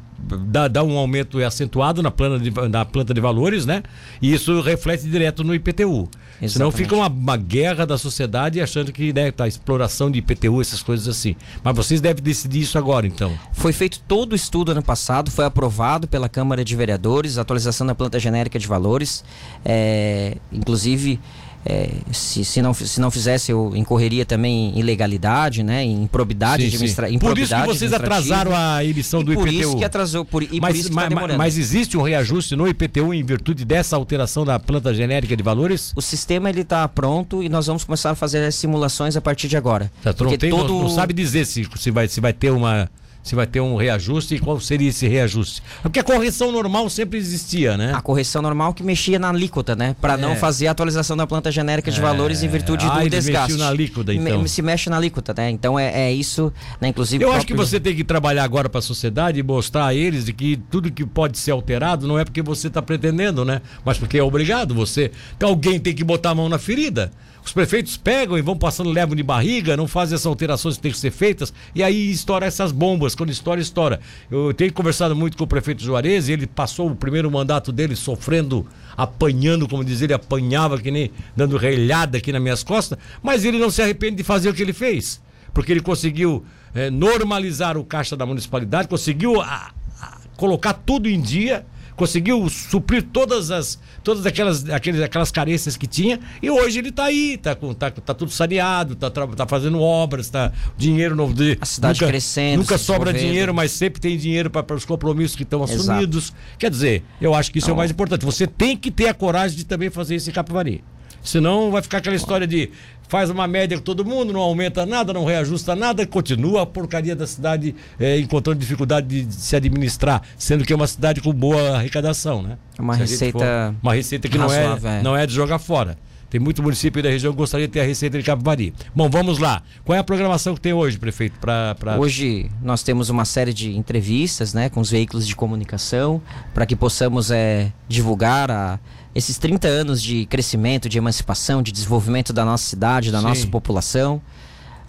dar, 0.48 0.68
dar 0.68 0.84
um 0.84 0.98
aumento 0.98 1.44
acentuado 1.44 2.02
na, 2.02 2.12
plana 2.12 2.40
de, 2.40 2.52
na 2.70 2.86
planta 2.86 3.14
de 3.14 3.22
valores, 3.22 3.66
né? 3.66 3.84
E 4.22 4.34
isso 4.34 4.62
reflete 4.62 5.08
direto 5.08 5.44
no 5.44 5.54
IPTU. 5.54 6.10
Senão 6.48 6.70
Exatamente. 6.70 6.76
fica 6.78 6.96
uma, 6.96 7.08
uma 7.08 7.38
guerra 7.38 7.86
da 7.86 7.98
sociedade 7.98 8.60
achando 8.60 8.92
que 8.92 9.14
né, 9.14 9.32
tá 9.32 9.48
exploração 9.48 10.10
de 10.10 10.20
IPTU, 10.20 10.60
essas 10.60 10.82
coisas 10.82 11.08
assim. 11.08 11.36
Mas 11.64 11.76
vocês 11.76 12.02
devem 12.02 12.24
decidir 12.24 12.62
isso 12.62 12.78
agora, 12.78 13.06
então. 13.06 13.32
Foi 13.54 13.72
feito 13.72 14.00
todo 14.08 14.34
o 14.34 14.36
estudo 14.36 14.72
ano 14.72 14.82
passado, 14.82 15.30
foi 15.30 15.46
aprovado 15.46 16.08
pela 16.08 16.28
Câmara 16.28 16.66
de 16.66 16.76
Vereadores, 16.76 17.38
atualização 17.38 17.86
da 17.86 17.94
planta 17.94 18.20
genérica 18.20 18.58
de 18.58 18.68
valores. 18.68 19.24
É, 19.64 20.38
inclusive, 20.52 21.20
é, 21.66 21.90
se, 22.12 22.44
se, 22.44 22.62
não, 22.62 22.74
se 22.74 23.00
não 23.00 23.12
fizesse, 23.12 23.52
eu 23.52 23.72
incorreria 23.76 24.26
também 24.26 24.74
em 24.76 24.80
ilegalidade, 24.80 25.62
né? 25.64 25.84
Em 25.84 26.04
improbidade 26.04 26.64
Sim, 26.64 26.70
sim. 26.70 26.76
administra- 26.76 27.08
Por 27.20 27.38
isso 27.38 27.54
que 27.56 27.62
vocês 27.68 27.94
administrativa. 27.94 27.96
atrasaram 27.96 28.52
a 28.56 28.84
emissão 28.84 29.22
E 29.22 29.24
do 29.26 29.34
por 29.34 29.48
IPTU. 29.48 29.60
isso 29.70 29.78
que 29.78 29.84
atrasou, 29.86 30.26
por, 30.26 30.42
e 30.44 30.48
por 30.48 30.62
mas, 30.62 30.78
isso 30.78 30.90
que 30.90 30.96
ma- 30.96 31.04
tá 31.04 31.10
demorando. 31.10 31.38
mas 31.38 31.58
existe 31.58 31.98
um 31.98 32.02
reajuste 32.02 32.56
no 32.56 32.68
IPTU 32.68 33.14
em 33.14 33.24
virtude 33.24 33.64
dessa 33.64 33.96
alteração 33.96 34.44
da 34.44 34.60
planta 34.60 34.94
genérica 34.94 35.38
de 35.38 35.44
valores? 35.44 35.92
O 35.96 36.02
sistema 36.02 36.50
ele 36.50 36.62
está 36.62 36.88
pronto 36.88 37.44
e 37.44 37.50
nós 37.50 37.68
vamos 37.68 37.84
começar 37.84 38.12
a 38.12 38.16
fazer 38.16 38.44
as 38.44 38.56
simulações 38.56 39.16
a 39.16 39.22
partir 39.22 39.48
de 39.48 39.56
agora. 39.58 39.92
Tá, 40.04 40.14
tu 40.14 40.24
não, 40.24 40.38
tem, 40.38 40.50
não- 40.50 40.60
todo- 40.60 40.74
não 40.82 40.90
sabe 40.90 41.14
dizer 41.14 41.46
se, 41.46 41.68
se, 41.78 41.92
vai, 41.92 42.08
se 42.08 42.20
vai 42.20 42.34
ter 42.34 42.52
uma. 42.52 42.90
Se 43.24 43.36
vai 43.36 43.46
ter 43.46 43.60
um 43.62 43.76
reajuste 43.76 44.34
e 44.36 44.40
qual 44.40 44.60
seria 44.60 44.90
esse 44.90 45.08
reajuste? 45.08 45.62
Porque 45.84 46.00
a 46.00 46.04
correção 46.04 46.52
normal 46.52 46.90
sempre 46.90 47.20
existia, 47.20 47.78
né? 47.78 47.94
A 47.94 48.02
correção 48.02 48.42
normal 48.42 48.74
que 48.74 48.82
mexia 48.84 49.20
na 49.20 49.30
alíquota, 49.30 49.76
né? 49.76 49.96
Para 50.02 50.18
não 50.18 50.32
É. 50.32 50.36
fazer 50.36 50.66
a 50.68 50.72
atualização 50.72 51.16
da 51.16 51.28
planta 51.28 51.52
genérica 51.52 51.92
de 51.92 52.02
valores 52.02 52.42
em 52.42 52.48
virtude 52.48 52.84
Ah, 52.86 53.00
do 53.04 53.10
desgaste. 53.10 53.58
na 53.58 53.70
alíquota, 53.70 54.12
Me- 54.12 54.18
então. 54.18 54.48
Se 54.48 54.62
mexe 54.64 54.90
na 54.90 54.98
alíquota, 54.98 55.36
né? 55.38 55.52
Então 55.52 55.78
é, 55.78 56.08
é 56.08 56.12
isso, 56.12 56.52
né? 56.82 56.88
Inclusive. 56.88 57.24
Eu 57.24 57.30
o 57.30 57.32
acho 57.32 57.46
que 57.46 57.54
próprio- 57.54 57.70
você 57.70 57.80
tem 57.80 57.96
que 57.96 58.04
trabalhar 58.04 58.44
agora 58.44 58.68
para 58.68 58.80
a 58.80 58.82
sociedade 58.82 59.40
e 59.40 59.44
mostrar 59.44 59.86
a 59.86 59.94
eles 59.94 60.26
de 60.26 60.34
que 60.34 60.58
tudo 60.72 60.92
que 60.92 61.06
pode 61.06 61.38
ser 61.38 61.52
alterado 61.52 62.08
não 62.08 62.18
é 62.18 62.26
porque 62.26 62.42
você 62.42 62.70
está 62.70 62.82
pretendendo, 62.82 63.46
né? 63.46 63.62
Mas 63.86 64.00
porque 64.00 64.18
é 64.18 64.24
obrigado. 64.24 64.74
Você, 64.74 65.12
que 65.38 65.46
alguém 65.46 65.80
tem 65.80 65.94
que 65.94 66.04
botar 66.04 66.32
a 66.32 66.36
mão 66.36 66.50
na 66.50 66.58
ferida. 66.58 67.12
Os 67.44 67.52
prefeitos 67.54 67.98
pegam 67.98 68.38
e 68.38 68.42
vão 68.42 68.56
passando 68.56 68.90
levam 68.92 69.16
de 69.16 69.24
barriga, 69.24 69.76
não 69.76 69.88
fazem 69.88 70.14
essas 70.16 70.28
alterações 70.28 70.76
que 70.76 70.84
têm 70.84 70.92
que 70.92 70.98
ser 70.98 71.10
feitas 71.12 71.52
e 71.74 71.82
aí 71.82 72.12
estoura 72.12 72.46
essas 72.46 72.72
bombas. 72.72 73.16
Quando 73.16 73.32
estoura, 73.32 73.60
estoura. 73.60 74.00
Eu 74.30 74.54
tenho 74.54 74.72
conversado 74.72 75.16
muito 75.16 75.36
com 75.36 75.44
o 75.44 75.48
prefeito 75.48 75.84
Juarez 75.84 76.30
e 76.30 76.34
ele 76.34 76.46
passou 76.46 76.90
o 76.92 76.96
primeiro 76.96 77.32
mandato 77.32 77.72
dele 77.72 77.96
sofrendo, 77.96 78.68
apanhando, 78.96 79.68
como 79.68 79.84
diz 79.84 80.02
ele, 80.02 80.14
apanhava 80.14 80.78
que 80.80 80.92
nem 80.92 81.12
dando 81.36 81.58
relhada 81.58 82.20
aqui 82.20 82.32
nas 82.32 82.42
minhas 82.42 82.64
costas, 82.64 82.98
mas 83.24 83.44
ele 83.44 83.58
não 83.58 83.72
se 83.72 83.82
arrepende 83.82 84.18
de 84.18 84.24
fazer 84.24 84.50
o 84.50 84.54
que 84.54 84.62
ele 84.62 84.74
fez 84.74 85.20
porque 85.54 85.70
ele 85.74 85.82
conseguiu 85.82 86.46
eh, 86.74 86.90
normalizar 86.90 87.78
o 87.78 87.84
caixa 87.84 88.16
da 88.16 88.26
municipalidade, 88.26 88.88
conseguiu 88.88 89.42
a- 89.42 89.72
a- 90.00 90.18
colocar 90.38 90.72
tudo 90.72 91.10
em 91.10 91.20
dia, 91.20 91.66
conseguiu 92.02 92.50
suprir 92.50 93.04
todas 93.04 93.52
as 93.52 93.78
todas 94.04 94.26
aquelas, 94.26 94.68
aqueles, 94.68 95.02
aquelas 95.02 95.30
carências 95.30 95.78
que 95.78 95.86
tinha 95.86 96.20
e 96.42 96.50
hoje 96.50 96.80
ele 96.80 96.90
está 96.90 97.04
aí, 97.06 97.36
está 97.36 97.54
tá, 97.56 97.92
tá 97.92 98.14
tudo 98.16 98.32
saneado, 98.32 98.94
está 98.94 99.12
tá 99.12 99.46
fazendo 99.46 99.80
obras, 99.80 100.28
tá 100.28 100.52
dinheiro 100.76 101.16
novo. 101.16 101.32
De, 101.32 101.60
A 101.62 101.66
cidade 101.66 102.00
crescendo, 102.00 102.62
Nunca 102.62 102.80
sobra 102.80 103.14
dinheiro, 103.14 103.54
mas 103.54 103.72
sempre 103.72 104.02
tem 104.02 104.18
dinheiro 104.18 104.50
para 104.50 104.76
os 104.76 104.84
compromissos 104.84 105.36
que 105.36 105.44
estão 105.44 105.64
Exato. 105.64 105.92
assumidos. 105.92 106.34
Quer 106.58 106.72
dizer, 106.72 107.04
eu 107.22 107.36
acho 107.36 107.52
que 107.52 107.60
isso 107.60 107.68
é 107.68 107.72
o 107.72 107.74
Não. 107.74 107.78
mais 107.78 107.92
importante. 107.92 108.26
Você 108.26 108.48
tem 108.48 108.76
que 108.76 108.90
ter 108.90 109.08
a 109.08 109.14
coragem 109.14 109.56
de 109.56 109.64
também 109.64 109.92
fazer 109.92 110.16
esse 110.16 110.32
capivari. 110.32 110.84
Senão 111.24 111.72
vai 111.72 111.82
ficar 111.82 111.98
aquela 112.00 112.16
história 112.16 112.48
de 112.48 112.70
faz 113.08 113.30
uma 113.30 113.46
média 113.46 113.78
com 113.78 113.84
todo 113.84 114.06
mundo, 114.06 114.32
não 114.32 114.40
aumenta 114.40 114.86
nada, 114.86 115.12
não 115.12 115.26
reajusta 115.26 115.76
nada, 115.76 116.08
continua 116.08 116.62
a 116.62 116.66
porcaria 116.66 117.14
da 117.14 117.28
cidade 117.28 117.76
eh, 118.00 118.18
encontrando 118.20 118.58
dificuldade 118.60 119.24
de, 119.26 119.36
se 119.36 119.54
administrar, 119.54 120.22
sendo 120.38 120.64
que 120.64 120.72
é 120.72 120.76
uma 120.76 120.88
cidade 120.88 121.20
com 121.20 121.34
boa 121.34 121.76
arrecadação, 121.78 122.42
né? 122.42 122.58
Uma 122.80 122.96
Se 122.96 123.02
a 123.02 123.06
gente 123.06 123.12
receita 123.12 123.76
uma 123.84 123.94
receita 123.94 124.30
que 124.30 124.38
não 124.38 124.52
é, 124.52 124.64
é. 125.00 125.02
não 125.04 125.16
é 125.18 125.28
de 125.28 125.34
jogar 125.34 125.60
fora. 125.60 125.98
Tem 126.30 126.40
muito 126.40 126.64
município 126.64 127.04
da 127.04 127.10
região 127.10 127.34
que 127.34 127.38
gostaria 127.38 127.68
de 127.68 127.74
ter 127.74 127.82
a 127.82 127.84
receita 127.84 128.18
de 128.18 128.24
Capivari. 128.24 128.74
Bom, 128.96 129.10
vamos 129.10 129.38
lá. 129.38 129.62
Qual 129.84 129.94
é 129.94 130.00
a 130.00 130.04
programação 130.06 130.56
que 130.56 130.62
tem 130.62 130.72
hoje, 130.72 130.98
prefeito? 130.98 131.38
Pra, 131.42 131.76
pra... 131.76 132.00
Hoje 132.00 132.50
nós 132.64 132.82
temos 132.84 133.10
uma 133.10 133.26
série 133.26 133.54
de 133.54 133.76
entrevistas 133.76 134.54
né, 134.54 134.70
com 134.70 134.80
os 134.80 134.90
veículos 134.90 135.28
de 135.28 135.36
comunicação 135.36 136.22
para 136.54 136.66
que 136.66 136.74
possamos 136.74 137.32
é, 137.32 137.74
divulgar 137.86 138.50
a- 138.50 138.80
esses 139.14 139.38
30 139.38 139.68
anos 139.68 140.02
de 140.02 140.26
crescimento, 140.26 140.88
de 140.88 140.98
emancipação, 140.98 141.62
de 141.62 141.72
desenvolvimento 141.72 142.32
da 142.32 142.46
nossa 142.46 142.64
cidade, 142.64 143.12
da 143.12 143.20
Sim. 143.20 143.26
nossa 143.26 143.48
população. 143.48 144.22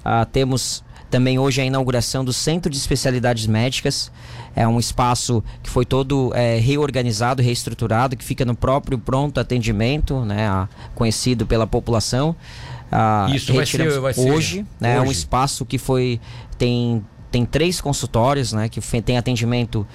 Ah, 0.05 0.25
temos 0.25 0.83
Também 1.11 1.39
hoje 1.39 1.61
a 1.61 1.65
inauguração 1.65 2.25
do 2.25 2.33
Centro 2.33 2.71
de 2.71 2.79
Especialidades 2.79 3.47
Médicas. 3.47 4.11
É 4.57 4.67
um 4.67 4.79
espaço 4.79 5.45
que 5.63 5.69
foi 5.69 5.85
todo 5.85 6.33
é, 6.35 6.59
reorganizado, 6.59 7.43
reestruturado, 7.43 8.17
que 8.17 8.25
fica 8.25 8.47
no 8.47 8.55
próprio 8.55 8.99
pronto 8.99 9.39
atendimento, 9.39 10.25
né, 10.25 10.49
a, 10.49 10.69
conhecido 10.95 11.47
pela 11.47 11.67
população. 11.67 12.35
Ah, 12.91 13.27
Isso 13.31 13.53
vai 13.53 13.67
ser, 13.67 14.01
vai 14.01 14.15
ser 14.15 14.31
hoje, 14.31 14.67
né, 14.81 14.99
hoje. 14.99 15.05
É 15.05 15.09
um 15.09 15.13
espaço 15.13 15.67
que 15.67 15.77
foi 15.77 16.19
tem 16.57 17.05
tem 17.31 17.45
três 17.47 17.81
consultórios, 17.81 18.53
né, 18.53 18.69
que 18.69 18.81
tem 19.03 19.17
atendimento 19.19 19.87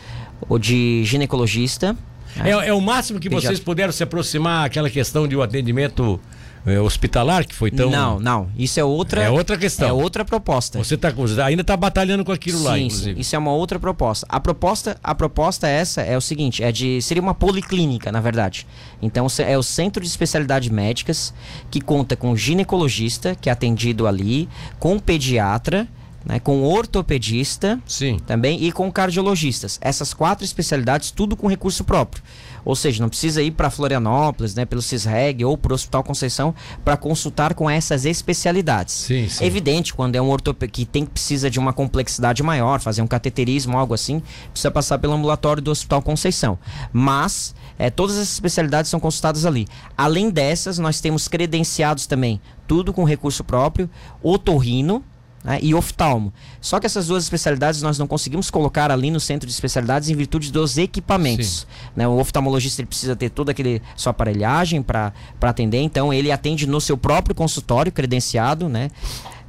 de 0.60 1.04
ginecologista. 1.04 1.96
É, 2.44 2.70
é 2.70 2.74
o 2.74 2.82
máximo 2.82 3.20
que 3.20 3.30
vocês 3.30 3.60
puderam 3.60 3.92
se 3.92 4.04
aproximar 4.04 4.66
aquela 4.66 4.90
questão 4.90 5.28
de 5.28 5.36
um 5.36 5.42
atendimento 5.42 6.20
é, 6.68 6.80
hospitalar 6.82 7.48
que 7.48 7.56
foi 7.56 7.72
tão. 7.72 7.90
Não, 7.90 8.20
não. 8.20 8.50
Isso 8.58 8.78
é 8.78 8.84
outra. 8.84 9.24
É 9.24 9.30
outra 9.30 9.58
questão. 9.58 9.88
É 9.88 9.94
outra 9.94 10.26
proposta. 10.26 10.78
Você 10.78 10.98
tá, 10.98 11.14
ainda 11.46 11.62
está 11.62 11.78
batalhando 11.78 12.26
com 12.26 12.32
aquilo 12.34 12.58
sim, 12.58 12.64
lá, 12.66 12.78
inclusive. 12.78 13.16
Sim, 13.16 13.22
isso 13.22 13.36
é 13.36 13.40
uma 13.40 13.54
outra 13.54 13.80
proposta. 13.80 14.28
A 14.30 14.38
proposta, 14.38 14.98
a 15.02 15.16
proposta 15.16 15.68
essa 15.68 16.02
é 16.02 16.18
o 16.18 16.22
seguinte: 16.22 16.62
é 16.62 16.70
de 16.70 17.02
seria 17.02 17.24
uma 17.24 17.34
policlínica, 17.34 18.12
na 18.12 18.20
verdade. 18.20 18.68
Então 19.02 19.28
é 19.40 19.58
o 19.58 19.64
centro 19.64 20.04
de 20.04 20.10
especialidades 20.10 20.70
médicas 20.70 21.34
que 21.72 21.80
conta 21.80 22.18
com 22.18 22.36
ginecologista 22.36 23.34
que 23.34 23.50
é 23.50 23.52
atendido 23.54 24.06
ali, 24.06 24.50
com 24.78 25.00
pediatra 25.00 25.88
né, 26.28 26.40
com 26.40 26.62
ortopedista 26.62 27.80
Sim. 27.86 28.20
também 28.28 28.62
e 28.64 28.72
com 28.72 28.92
cardiologistas. 28.92 29.80
Essas 29.82 30.14
quatro 30.14 30.44
especialidades, 30.44 31.10
tudo 31.10 31.38
com 31.38 31.48
recurso 31.48 31.84
próprio. 31.86 32.22
Ou 32.66 32.76
seja, 32.76 33.02
não 33.02 33.08
precisa 33.08 33.42
ir 33.42 33.52
para 33.52 33.70
Florianópolis, 33.70 34.54
né, 34.54 34.66
pelo 34.66 34.82
CISREG 34.82 35.46
ou 35.46 35.58
para 35.58 35.72
o 35.72 35.76
Hospital 35.76 36.04
Conceição 36.04 36.54
para 36.84 36.98
consultar 36.98 37.54
com 37.54 37.70
essas 37.70 38.04
especialidades. 38.04 38.94
Sim, 38.94 39.30
sim. 39.30 39.46
Evidente, 39.46 39.94
quando 39.94 40.18
é 40.18 40.22
um 40.22 40.30
ortopedista 40.30 40.68
que 40.68 40.86
tem 40.86 41.06
precisa 41.06 41.50
de 41.50 41.60
uma 41.60 41.72
complexidade 41.72 42.44
maior, 42.44 42.82
fazer 42.82 43.02
um 43.02 43.08
cateterismo, 43.08 43.78
algo 43.78 43.94
assim, 43.94 44.22
precisa 44.52 44.70
passar 44.70 45.00
pelo 45.00 45.14
ambulatório 45.14 45.64
do 45.64 45.72
Hospital 45.72 46.02
Conceição. 46.02 46.60
Mas 46.92 47.56
é, 47.80 47.90
todas 47.90 48.18
as 48.18 48.34
especialidades 48.34 48.92
são 48.92 49.00
consultadas 49.00 49.46
ali. 49.46 49.66
Além 49.96 50.30
dessas, 50.30 50.78
nós 50.78 51.00
temos 51.00 51.30
credenciados 51.30 52.06
também, 52.06 52.42
tudo 52.68 52.92
com 52.92 53.06
recurso 53.06 53.46
próprio, 53.46 53.90
otorrino, 54.22 55.06
né, 55.48 55.60
e 55.62 55.74
oftalmo. 55.74 56.34
Só 56.60 56.78
que 56.78 56.86
essas 56.86 57.08
duas 57.08 57.24
especialidades 57.24 57.82
nós 57.82 57.98
não 57.98 58.06
conseguimos 58.06 58.52
colocar 58.52 58.92
ali 58.92 59.10
no 59.10 59.20
centro 59.20 59.48
de 59.48 59.54
especialidades 59.54 60.10
em 60.10 60.16
virtude 60.16 60.52
dos 60.52 60.78
equipamentos. 60.78 61.66
Né, 61.96 62.06
o 62.06 62.20
oftalmologista 62.20 62.82
ele 62.82 62.88
precisa 62.88 63.16
ter 63.16 63.30
toda 63.30 63.52
aquele 63.52 63.82
sua 63.96 64.12
aparelhagem 64.12 64.84
para 64.84 65.14
atender, 65.42 65.80
então 65.80 66.14
ele 66.14 66.34
atende 66.34 66.68
no 66.68 66.82
seu 66.82 66.98
próprio 66.98 67.34
consultório 67.34 67.92
credenciado, 67.92 68.68
né, 68.68 68.92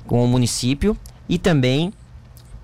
com 0.06 0.24
o 0.24 0.28
município 0.28 0.96
e 1.28 1.36
também 1.36 1.92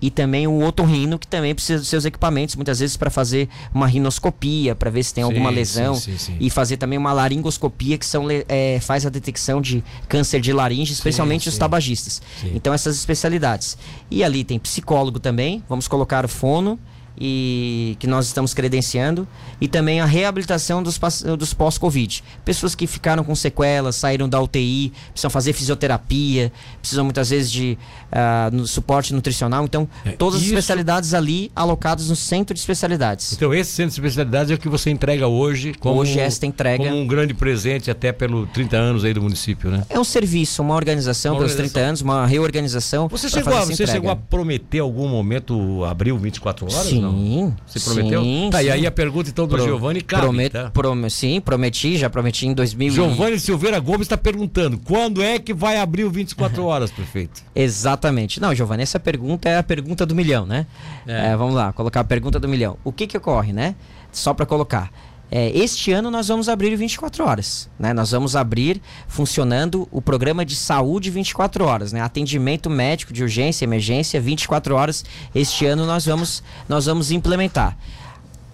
e 0.05 0.11
também 0.11 0.45
o 0.45 0.63
otorrino, 0.63 1.17
que 1.17 1.25
também 1.25 1.55
precisa 1.55 1.79
dos 1.79 1.87
seus 1.87 2.05
equipamentos, 2.05 2.55
muitas 2.55 2.79
vezes 2.79 2.95
para 2.95 3.09
fazer 3.09 3.49
uma 3.73 3.87
rinoscopia, 3.87 4.75
para 4.75 4.91
ver 4.91 5.03
se 5.03 5.11
tem 5.11 5.23
sim, 5.23 5.27
alguma 5.27 5.49
lesão, 5.49 5.95
sim, 5.95 6.15
sim, 6.15 6.37
e 6.39 6.47
fazer 6.47 6.77
também 6.77 6.95
uma 6.95 7.11
laringoscopia, 7.11 7.97
que 7.97 8.05
são, 8.05 8.27
é, 8.47 8.79
faz 8.79 9.03
a 9.03 9.09
detecção 9.09 9.59
de 9.59 9.83
câncer 10.07 10.39
de 10.39 10.53
laringe, 10.53 10.93
especialmente 10.93 11.49
os 11.49 11.57
tabagistas. 11.57 12.21
Então, 12.53 12.71
essas 12.71 12.95
especialidades. 12.95 13.79
E 14.11 14.23
ali 14.23 14.43
tem 14.43 14.59
psicólogo 14.59 15.19
também, 15.19 15.63
vamos 15.67 15.87
colocar 15.87 16.23
o 16.23 16.27
fono, 16.27 16.79
e 17.17 17.95
que 17.99 18.07
nós 18.07 18.27
estamos 18.27 18.53
credenciando 18.53 19.27
e 19.59 19.67
também 19.67 20.01
a 20.01 20.05
reabilitação 20.05 20.83
dos, 20.83 20.99
dos 21.37 21.53
pós-Covid. 21.53 22.23
Pessoas 22.43 22.75
que 22.75 22.85
ficaram 22.87 23.23
com 23.23 23.33
sequelas, 23.35 23.95
saíram 23.95 24.27
da 24.27 24.41
UTI, 24.41 24.91
precisam 25.11 25.29
fazer 25.29 25.53
fisioterapia, 25.53 26.51
precisam 26.81 27.05
muitas 27.05 27.29
vezes 27.29 27.51
de 27.51 27.77
uh, 28.11 28.55
no 28.55 28.67
suporte 28.67 29.13
nutricional. 29.13 29.63
Então, 29.63 29.87
é, 30.05 30.11
todas 30.11 30.41
as 30.41 30.45
especialidades 30.45 31.13
ali 31.13 31.51
alocadas 31.55 32.09
no 32.09 32.15
centro 32.15 32.53
de 32.53 32.59
especialidades. 32.59 33.33
Então, 33.33 33.53
esse 33.53 33.71
centro 33.71 33.91
de 33.91 33.99
especialidades 33.99 34.51
é 34.51 34.55
o 34.55 34.57
que 34.57 34.69
você 34.69 34.89
entrega 34.89 35.27
hoje 35.27 35.73
como, 35.79 35.99
hoje 35.99 36.19
esta 36.19 36.45
entrega 36.45 36.83
como 36.83 36.97
um 36.97 37.07
grande 37.07 37.33
presente 37.33 37.89
até 37.89 38.11
pelo 38.11 38.45
30 38.47 38.77
anos 38.77 39.05
aí 39.05 39.13
do 39.13 39.21
município, 39.21 39.69
né? 39.69 39.85
É 39.89 39.99
um 39.99 40.03
serviço, 40.03 40.61
uma 40.61 40.75
organização 40.75 41.33
uma 41.33 41.39
pelos 41.39 41.53
organização. 41.53 41.81
30 41.81 41.87
anos, 41.87 42.01
uma 42.01 42.25
reorganização. 42.25 43.07
Você, 43.07 43.29
chegou 43.29 43.55
a, 43.55 43.65
você 43.65 43.87
chegou 43.87 44.09
a 44.09 44.15
prometer 44.15 44.79
algum 44.79 45.07
momento 45.07 45.83
abril 45.85 46.17
24 46.17 46.65
horas? 46.65 46.87
Sim, 46.87 47.04
não? 47.11 47.55
Você 47.65 47.79
prometeu? 47.79 48.21
Sim, 48.21 48.49
tá, 48.51 48.59
sim. 48.59 48.65
e 48.65 48.71
aí 48.71 48.87
a 48.87 48.91
pergunta 48.91 49.29
então 49.29 49.47
do 49.47 49.55
Pro, 49.55 49.63
Giovanni 49.63 50.01
cabe, 50.01 50.23
promet, 50.23 50.51
tá? 50.51 50.69
prom, 50.71 51.09
sim, 51.09 51.39
prometi, 51.41 51.97
já 51.97 52.09
prometi 52.09 52.47
em 52.47 52.53
2000 52.53 52.93
Giovanni 52.93 53.39
Silveira 53.39 53.79
Gomes 53.79 54.01
está 54.01 54.17
perguntando, 54.17 54.77
quando 54.77 55.21
é 55.21 55.39
que 55.39 55.53
vai 55.53 55.77
abrir 55.77 56.03
o 56.03 56.09
24 56.09 56.63
horas, 56.65 56.91
prefeito? 56.91 57.43
Exatamente. 57.55 58.41
Não, 58.41 58.53
Giovanni, 58.53 58.83
essa 58.83 58.99
pergunta 58.99 59.49
é 59.49 59.57
a 59.57 59.63
pergunta 59.63 60.05
do 60.05 60.15
milhão, 60.15 60.45
né? 60.45 60.65
É. 61.07 61.31
É, 61.31 61.37
vamos 61.37 61.55
lá, 61.55 61.71
colocar 61.73 62.01
a 62.01 62.03
pergunta 62.03 62.39
do 62.39 62.47
milhão. 62.47 62.77
O 62.83 62.91
que 62.91 63.07
que 63.07 63.17
ocorre, 63.17 63.53
né? 63.53 63.75
Só 64.11 64.33
para 64.33 64.45
colocar. 64.45 64.91
É, 65.31 65.49
este 65.57 65.91
ano 65.91 66.11
nós 66.11 66.27
vamos 66.27 66.47
abrir 66.47 66.75
24 66.75 67.25
horas. 67.25 67.69
Né? 67.79 67.93
Nós 67.93 68.11
vamos 68.11 68.35
abrir 68.35 68.81
funcionando 69.07 69.87
o 69.91 70.01
programa 70.01 70.45
de 70.45 70.55
saúde 70.55 71.09
24 71.09 71.65
horas, 71.65 71.91
né? 71.91 72.01
atendimento 72.01 72.69
médico 72.69 73.11
de 73.11 73.23
urgência, 73.23 73.65
emergência 73.65 74.21
24 74.21 74.75
horas. 74.75 75.03
Este 75.33 75.65
ano 75.65 75.85
nós 75.85 76.05
vamos, 76.05 76.43
nós 76.69 76.85
vamos 76.85 77.11
implementar. 77.11 77.77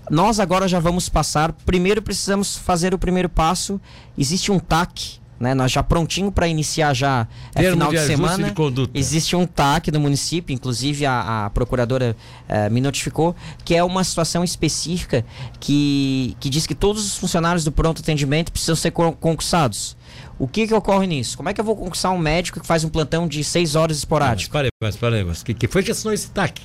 Nós 0.10 0.40
agora 0.40 0.68
já 0.68 0.80
vamos 0.80 1.08
passar. 1.08 1.54
Primeiro 1.66 2.02
precisamos 2.02 2.58
fazer 2.58 2.94
o 2.94 3.00
primeiro 3.00 3.30
passo. 3.30 3.80
Existe 4.18 4.52
um 4.52 4.60
TAC 4.60 5.21
né? 5.42 5.56
Nós 5.56 5.72
já 5.72 5.82
prontinho 5.82 6.32
para 6.32 6.48
iniciar 6.48 6.94
já 6.94 7.28
é, 7.56 7.72
final 7.72 7.90
de, 7.90 7.98
de 7.98 8.06
semana. 8.06 8.52
De 8.52 8.90
existe 8.94 9.36
um 9.36 9.46
TAC 9.46 9.92
no 9.92 10.00
município, 10.00 10.54
inclusive 10.54 11.06
a, 11.06 11.46
a 11.46 11.50
procuradora 11.50 12.16
é, 12.48 12.70
me 12.70 12.80
notificou 12.80 13.36
que 13.66 13.76
é 13.76 13.84
uma 13.84 14.04
situação 14.04 14.44
específica 14.44 15.26
que, 15.60 16.38
que 16.40 16.50
diz 16.50 16.68
que 16.68 16.76
todos 16.76 17.06
os 17.06 17.18
funcionários 17.18 17.64
do 17.64 17.72
pronto 17.72 18.02
atendimento 18.02 18.52
precisam 18.52 18.76
ser 18.76 18.92
concursados. 18.92 19.98
O 20.38 20.48
que 20.48 20.68
que 20.68 20.74
ocorre 20.74 21.08
nisso? 21.08 21.38
Como 21.38 21.50
é 21.50 21.54
que 21.54 21.62
eu 21.62 21.66
vou 21.66 21.76
concursar 21.76 22.12
um 22.12 22.18
médico 22.18 22.60
que 22.60 22.68
faz 22.68 22.84
um 22.84 22.90
plantão 22.90 23.28
de 23.28 23.44
seis 23.44 23.76
horas 23.76 23.98
esporádico? 23.98 24.56
Mas, 24.56 24.70
mas, 24.82 24.96
parei, 24.96 25.24
mas 25.24 25.44
que, 25.44 25.54
que 25.54 25.68
foi 25.68 25.84
que 25.84 25.92
assinou 25.92 26.14
esse 26.14 26.30
TAC? 26.30 26.62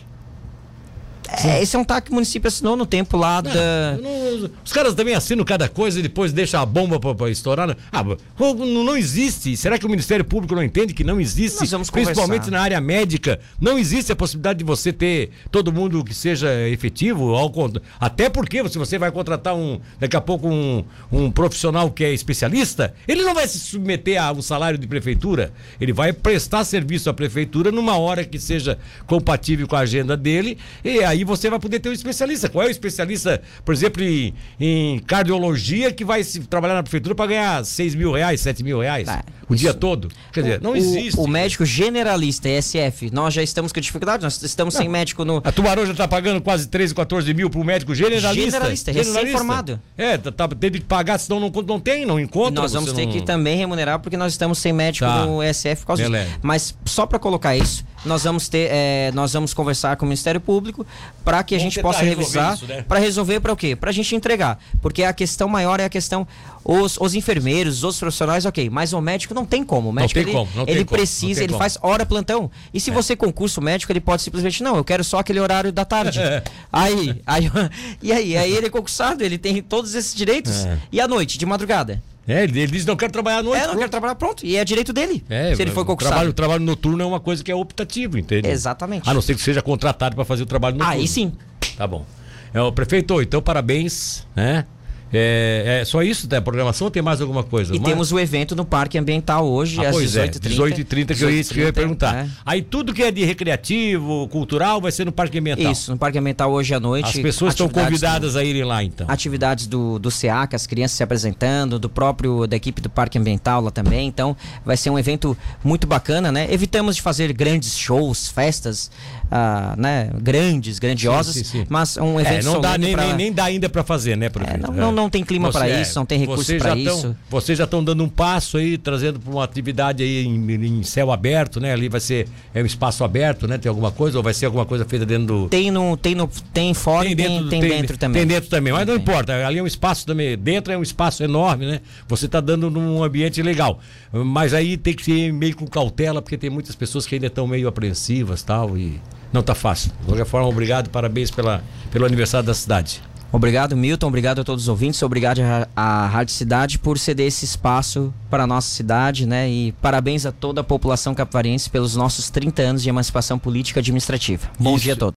É, 1.45 1.63
esse 1.63 1.77
é 1.77 1.79
um 1.79 1.85
TAC 1.85 2.07
que 2.07 2.11
o 2.11 2.15
município 2.15 2.49
assinou 2.49 2.77
no 2.77 2.87
tempo 2.87 3.17
lá 3.17 3.43
não, 3.43 3.53
da. 3.53 3.99
Não, 4.01 4.51
os 4.65 4.73
caras 4.73 4.95
também 4.95 5.15
assinam 5.15 5.45
cada 5.45 5.69
coisa 5.69 5.99
e 5.99 6.03
depois 6.03 6.33
deixam 6.33 6.61
a 6.61 6.67
bomba 6.67 6.99
pra 6.99 7.31
estourar. 7.31 7.69
Né? 7.69 7.77
Ah, 7.93 8.03
não, 8.39 8.55
não 8.85 8.97
existe. 8.97 9.57
Será 9.57 9.79
que 9.79 9.85
o 9.85 9.89
Ministério 9.89 10.25
Público 10.25 10.55
não 10.55 10.63
entende 10.63 10.95
que 10.95 11.05
não 11.05 11.21
existe? 11.21 11.59
Principalmente 11.59 12.15
conversar. 12.15 12.51
na 12.51 12.61
área 12.61 12.81
médica. 12.81 13.39
Não 13.61 13.79
existe 13.79 14.13
a 14.13 14.17
possibilidade 14.17 14.61
de 14.61 14.65
você 14.65 14.93
ter 14.93 15.31
todo 15.51 15.73
mundo 15.73 16.03
que 16.05 16.15
seja 16.15 16.69
efetivo. 16.69 17.35
Ao, 17.35 17.53
até 18.01 18.29
porque 18.31 18.67
se 18.69 18.79
você 18.79 18.99
vai 18.99 19.11
contratar 19.11 19.55
um, 19.55 19.81
daqui 19.99 20.17
a 20.17 20.21
pouco 20.21 20.49
um, 20.49 20.85
um 21.13 21.31
profissional 21.31 21.91
que 21.91 22.05
é 22.05 22.13
especialista, 22.13 22.95
ele 23.07 23.23
não 23.23 23.35
vai 23.35 23.47
se 23.47 23.59
submeter 23.59 24.23
a 24.23 24.33
um 24.33 24.43
salário 24.43 24.79
de 24.79 24.87
prefeitura. 24.87 25.53
Ele 25.81 25.93
vai 25.93 26.13
prestar 26.13 26.65
serviço 26.65 27.11
à 27.11 27.15
prefeitura 27.15 27.71
numa 27.71 27.99
hora 27.99 28.25
que 28.25 28.39
seja 28.39 28.79
compatível 29.07 29.67
com 29.69 29.77
a 29.77 29.81
agenda 29.81 30.17
dele. 30.17 30.59
E 30.85 31.03
aí 31.03 31.26
você 31.27 31.51
vai 31.51 31.59
poder 31.59 31.81
ter 31.81 31.89
um 31.89 31.93
especialista. 31.93 32.49
Qual 32.49 32.65
é 32.65 32.69
o 32.69 32.71
especialista, 32.71 33.43
por 33.65 33.75
exemplo, 33.75 34.03
em, 34.03 34.35
em 34.59 34.99
cardiologia 35.01 35.93
que 35.93 36.05
vai 36.05 36.23
trabalhar 36.49 36.75
na 36.75 36.83
prefeitura 36.83 37.15
para 37.15 37.27
ganhar 37.27 37.65
6 37.65 37.95
mil 37.95 38.13
reais, 38.13 38.41
7 38.41 38.63
mil 38.63 38.81
reais? 38.81 39.09
Ah, 39.09 39.25
o 39.49 39.55
isso. 39.55 39.63
dia 39.63 39.75
todo? 39.75 40.09
Quer 40.33 40.43
dizer, 40.43 40.61
não 40.61 40.73
o, 40.73 40.77
existe. 40.77 41.19
O 41.21 41.27
médico 41.27 41.65
generalista, 41.65 42.49
SF, 42.49 43.11
nós 43.13 43.33
já 43.33 43.43
estamos 43.43 43.73
com 43.73 43.81
dificuldade, 43.81 44.23
nós 44.23 44.43
estamos 44.43 44.75
não. 44.75 44.81
sem 44.81 44.89
médico 44.89 45.25
no. 45.25 45.41
A 45.45 45.53
Tubarão 45.53 45.87
já 45.87 45.93
está 45.93 46.09
pagando 46.09 46.41
quase 46.41 46.69
13, 46.69 46.95
14 46.95 47.33
mil 47.33 47.49
para 47.49 47.61
o 47.61 47.65
médico 47.65 47.95
generalista. 47.95 48.51
Generalista, 48.51 48.93
recém-formado. 48.93 49.81
É, 49.97 50.19
tá, 50.19 50.33
tá, 50.33 50.49
teve 50.49 50.81
que 50.81 50.85
pagar, 50.85 51.19
senão 51.19 51.39
não, 51.39 51.51
não 51.63 51.81
tem, 51.81 52.05
não 52.05 52.19
encontra. 52.19 52.63
Nós 52.63 52.73
vamos 52.73 52.93
ter 52.93 53.07
não... 53.07 53.13
que 53.13 53.23
também 53.23 53.57
remunerar 53.57 54.01
porque 54.01 54.17
nós 54.17 54.33
estamos 54.33 54.59
sem 54.59 54.73
médico 54.73 55.07
tá. 55.07 55.27
no 55.27 55.41
SF 55.43 55.81
por 55.83 55.87
causa 55.87 56.09
disso. 56.09 56.39
Mas 56.43 56.75
só 56.85 57.07
para 57.07 57.19
colocar 57.19 57.57
isso, 57.57 57.85
nós 58.05 58.25
vamos 58.25 58.49
ter, 58.49 58.69
é, 58.71 59.11
nós 59.15 59.33
vamos 59.33 59.55
conversar 59.55 59.97
com 59.97 60.05
o 60.05 60.09
Ministério 60.09 60.41
Público 60.41 60.87
para 61.25 61.43
que 61.43 61.55
a 61.55 61.59
gente 61.59 61.81
possa 61.81 62.03
revisar, 62.03 62.59
né? 62.67 62.83
para 62.83 62.99
resolver 62.99 63.41
para 63.41 63.53
o 63.53 63.57
quê? 63.57 63.77
Para 63.77 63.91
a 63.91 63.93
gente 63.93 64.15
entregar, 64.15 64.59
porque 64.81 65.03
a 65.03 65.13
questão 65.13 65.49
maior 65.49 65.81
é 65.81 65.85
a 65.85 65.89
questão 65.89 66.27
os, 66.69 66.99
os 67.01 67.15
enfermeiros, 67.15 67.79
os 67.79 67.85
outros 67.85 68.01
profissionais, 68.01 68.45
ok, 68.45 68.69
mas 68.69 68.93
o 68.93 69.01
médico 69.01 69.33
não 69.33 69.47
tem 69.47 69.63
como. 69.63 69.91
O 69.91 69.93
médico 69.93 70.19
não 70.19 70.25
tem 70.25 70.33
ele, 70.33 70.45
como, 70.45 70.57
não 70.57 70.63
ele 70.67 70.85
tem 70.85 70.85
precisa, 70.85 71.35
como, 71.35 71.45
ele 71.45 71.53
como. 71.53 71.59
faz 71.59 71.79
hora 71.81 72.05
plantão. 72.05 72.51
E 72.75 72.81
se 72.81 72.91
é. 72.91 72.93
você 72.93 73.15
concurso 73.15 73.63
médico, 73.63 73.93
ele 73.93 74.01
pode 74.01 74.23
simplesmente 74.23 74.63
não, 74.65 74.77
eu 74.77 74.85
quero 74.85 75.05
só 75.05 75.21
aquele 75.21 75.39
horário 75.39 75.71
da 75.71 75.85
tarde. 75.85 76.19
aí, 76.73 77.23
aí, 77.25 77.51
e 78.03 78.13
aí, 78.13 78.37
aí 78.37 78.53
ele 78.53 78.67
é 78.67 78.71
concursado, 78.71 79.23
ele 79.23 79.39
tem 79.39 79.63
todos 79.63 79.95
esses 79.95 80.13
direitos. 80.13 80.65
É. 80.65 80.79
E 80.91 81.01
à 81.01 81.07
noite, 81.07 81.39
de 81.39 81.47
madrugada? 81.47 82.03
É, 82.27 82.43
ele, 82.43 82.59
ele 82.59 82.73
diz 82.73 82.85
não 82.85 82.97
quero 82.97 83.13
trabalhar 83.13 83.39
à 83.39 83.43
noite. 83.45 83.63
É, 83.63 83.67
não 83.69 83.77
quero 83.77 83.91
trabalhar, 83.91 84.17
pronto. 84.17 84.45
E 84.45 84.57
é 84.57 84.65
direito 84.65 84.93
dele. 84.93 85.23
É, 85.29 85.55
se 85.55 85.63
ele 85.63 85.71
for 85.71 85.85
concursado. 85.85 86.17
Trabalho, 86.17 86.33
trabalho 86.33 86.65
noturno 86.65 87.01
é 87.01 87.07
uma 87.07 87.21
coisa 87.21 87.45
que 87.45 87.53
é 87.53 87.55
optativo, 87.55 88.19
entende? 88.19 88.49
Exatamente. 88.49 89.09
A 89.09 89.15
não 89.15 89.23
ser 89.23 89.37
que 89.37 89.41
seja 89.41 89.63
contratado 89.63 90.17
para 90.17 90.25
fazer 90.25 90.43
o 90.43 90.47
trabalho 90.47 90.77
noturno. 90.77 91.01
Aí 91.01 91.07
sim. 91.07 91.33
Tá 91.77 91.87
bom. 91.87 92.05
É, 92.53 92.61
o 92.61 92.73
prefeito, 92.73 93.23
então 93.23 93.41
parabéns, 93.41 94.27
né? 94.35 94.65
É, 95.13 95.79
é 95.81 95.85
só 95.85 96.03
isso 96.03 96.27
da 96.27 96.41
programação 96.43 96.87
ou 96.87 96.91
tem 96.91 97.01
mais 97.03 97.21
alguma 97.21 97.43
coisa? 97.45 97.75
E 97.75 97.79
Mas- 97.79 97.89
temos 97.89 98.13
o 98.13 98.19
evento 98.19 98.57
no 98.57 98.65
Parque 98.65 98.99
Ambiental 98.99 99.47
hoje, 99.47 99.79
Ah, 99.85 99.89
às 99.91 99.95
pois 99.95 100.17
é, 100.17 100.27
18h30. 100.27 100.49
18h30 100.85 101.15
que 101.17 101.25
eu 101.25 101.31
ia, 101.31 101.45
que 101.45 101.61
eu 101.61 101.65
ia 101.67 101.73
perguntar. 101.73 102.13
né? 102.13 102.31
Aí 102.45 102.61
tudo 102.61 102.93
que 102.93 103.03
é 103.03 103.11
de 103.11 103.25
recreativo, 103.25 104.29
cultural, 104.29 104.81
vai 104.81 104.91
ser 104.93 105.05
no 105.05 105.13
Parque 105.13 105.39
Ambiental. 105.39 105.71
Isso, 105.73 105.91
no 105.93 105.97
Parque 105.99 106.19
Ambiental 106.19 106.51
hoje 106.53 106.75
à 106.75 106.81
noite. 106.81 107.07
As 107.09 107.19
pessoas 107.19 107.53
estão 107.55 107.69
convidadas 107.69 108.37
a 108.37 108.45
irem 108.45 108.65
lá, 108.65 108.83
então. 108.83 109.07
do- 109.07 109.13
atividades 109.13 109.67
do, 109.67 109.99
do 109.99 110.11
SEAC, 110.11 110.55
as 110.55 110.67
crianças 110.67 110.97
se 110.97 111.03
apresentando, 111.03 111.79
do 111.79 111.89
próprio, 111.89 112.47
da 112.47 112.57
equipe 112.57 112.81
do 112.81 112.91
Parque 112.91 113.19
Ambiental 113.19 113.61
lá 113.63 113.71
também. 113.71 114.07
Então, 114.09 114.37
vai 114.65 114.77
ser 114.77 114.91
um 114.91 114.99
evento 114.99 115.37
muito 115.65 115.87
bacana, 115.87 116.31
né? 116.33 116.47
Evitamos 116.51 116.97
de 116.97 117.03
fazer 117.03 117.33
grandes 117.33 117.77
shows, 117.79 118.29
festas, 118.29 118.91
ah, 119.31 119.75
né? 119.79 120.11
Grandes, 120.21 120.79
grandiosas, 120.79 121.35
Sim, 121.35 121.45
sim, 121.45 121.59
sim. 121.61 121.67
mas 121.69 121.97
um 121.97 122.19
evento 122.21 122.41
É, 122.41 122.43
não 122.43 122.61
dá, 122.61 122.77
nem, 122.77 122.93
pra- 122.93 123.05
nem, 123.07 123.15
nem 123.17 123.33
dá 123.33 123.45
ainda 123.45 123.69
para 123.69 123.83
fazer, 123.83 124.17
né, 124.17 124.27
É, 124.27 124.29
prefeito? 124.29 124.73
não, 124.73 124.75
não, 124.75 124.93
não 124.97 125.09
tem 125.11 125.23
clima 125.23 125.53
para 125.53 125.69
é, 125.69 125.83
isso, 125.83 125.97
não 125.99 126.07
tem 126.07 126.19
recurso 126.19 126.57
para 126.57 126.71
tão- 126.71 126.79
isso. 126.79 127.17
vocês 127.31 127.59
já 127.59 127.65
estão 127.65 127.85
dando 127.85 128.03
um 128.03 128.09
passo 128.09 128.57
aí, 128.57 128.77
trazendo 128.79 129.21
para 129.21 129.31
uma 129.31 129.45
atividade 129.45 130.03
aí 130.03 130.25
em, 130.25 130.53
em 130.53 130.83
céu 130.83 131.13
aberto, 131.13 131.61
né? 131.61 131.73
Ali 131.73 131.89
vai 131.89 132.01
ser 132.01 132.27
é 132.55 132.63
um 132.63 132.67
espaço 132.67 133.05
aberto, 133.05 133.47
né? 133.47 133.59
Tem 133.59 133.69
alguma 133.69 133.93
coisa 133.93 134.17
ou 134.19 134.25
vai 134.25 134.35
ser 134.35 134.47
alguma 134.47 134.65
coisa 134.67 134.85
feita 134.85 135.07
dentro 135.07 135.27
do 135.27 135.49
Tem 135.49 135.71
no, 135.71 135.97
tem 135.97 136.15
no, 136.15 136.29
tem 136.53 136.75
fora 136.75 137.09
e 137.09 137.15
tem, 137.15 137.49
tem, 137.49 137.61
dentro 137.61 137.97
também. 137.97 138.23
Tem 138.23 138.27
dentro 138.27 138.51
também, 138.51 138.73
mas 138.73 138.87
não 138.87 138.95
Tem. 138.95 139.03
importa. 139.03 139.47
Ali 139.47 139.59
é 139.59 139.63
um 139.63 139.67
espaço 139.67 140.07
também. 140.07 140.37
Dentro 140.37 140.73
é 140.73 140.79
um 140.79 140.83
espaço 140.83 141.23
enorme, 141.23 141.67
né? 141.67 141.81
Você 142.09 142.27
está 142.27 142.41
dando 142.41 142.71
num 142.71 143.03
ambiente 143.05 143.43
legal. 143.43 143.79
Mas 144.13 144.55
aí 144.55 144.77
tem 144.77 144.95
que 144.95 145.05
ser 145.05 145.33
meio 145.33 145.55
com 145.55 145.67
cautela, 145.67 146.23
porque 146.23 146.39
tem 146.39 146.49
muitas 146.51 146.75
pessoas 146.75 147.07
que 147.07 147.15
ainda 147.15 147.27
estão 147.27 147.47
meio 147.47 147.69
apreensivas 147.69 148.43
tal. 148.43 148.77
E 148.79 149.01
não 149.33 149.43
tá 149.43 149.55
fácil. 149.55 149.91
De 150.01 150.07
qualquer 150.07 150.25
forma, 150.27 150.49
obrigado, 150.49 150.89
parabéns 150.89 151.31
pela, 151.31 151.63
pelo 151.91 152.07
aniversário 152.07 152.47
da 152.47 152.55
cidade. 152.55 153.03
Obrigado, 153.37 153.77
Milton. 153.77 154.07
Obrigado 154.09 154.41
a 154.41 154.45
todos 154.45 154.63
os 154.65 154.69
ouvintes. 154.69 155.03
Obrigado 155.03 155.41
à- 155.77 156.07
Rádio 156.07 156.33
Cidade 156.35 156.79
por 156.79 156.99
ceder 156.99 157.27
esse 157.27 157.45
espaço 157.45 158.13
para 158.31 158.45
a 158.45 158.47
nossa 158.47 158.69
cidade, 158.69 159.27
né? 159.27 159.49
E 159.49 159.73
parabéns 159.73 160.25
a 160.25 160.33
toda 160.33 160.63
a 160.63 160.65
população 160.65 161.15
capivarense 161.15 161.69
pelos 161.69 161.95
nossos 161.97 162.31
30 162.31 162.63
anos 162.63 162.83
de 162.83 162.89
emancipação 162.89 163.39
política 163.39 163.79
e 163.79 163.83
administrativa. 163.83 164.49
Bom 164.59 164.77
Isso. 164.77 164.85
dia 164.85 164.95
a 164.95 164.97
todos. 164.97 165.15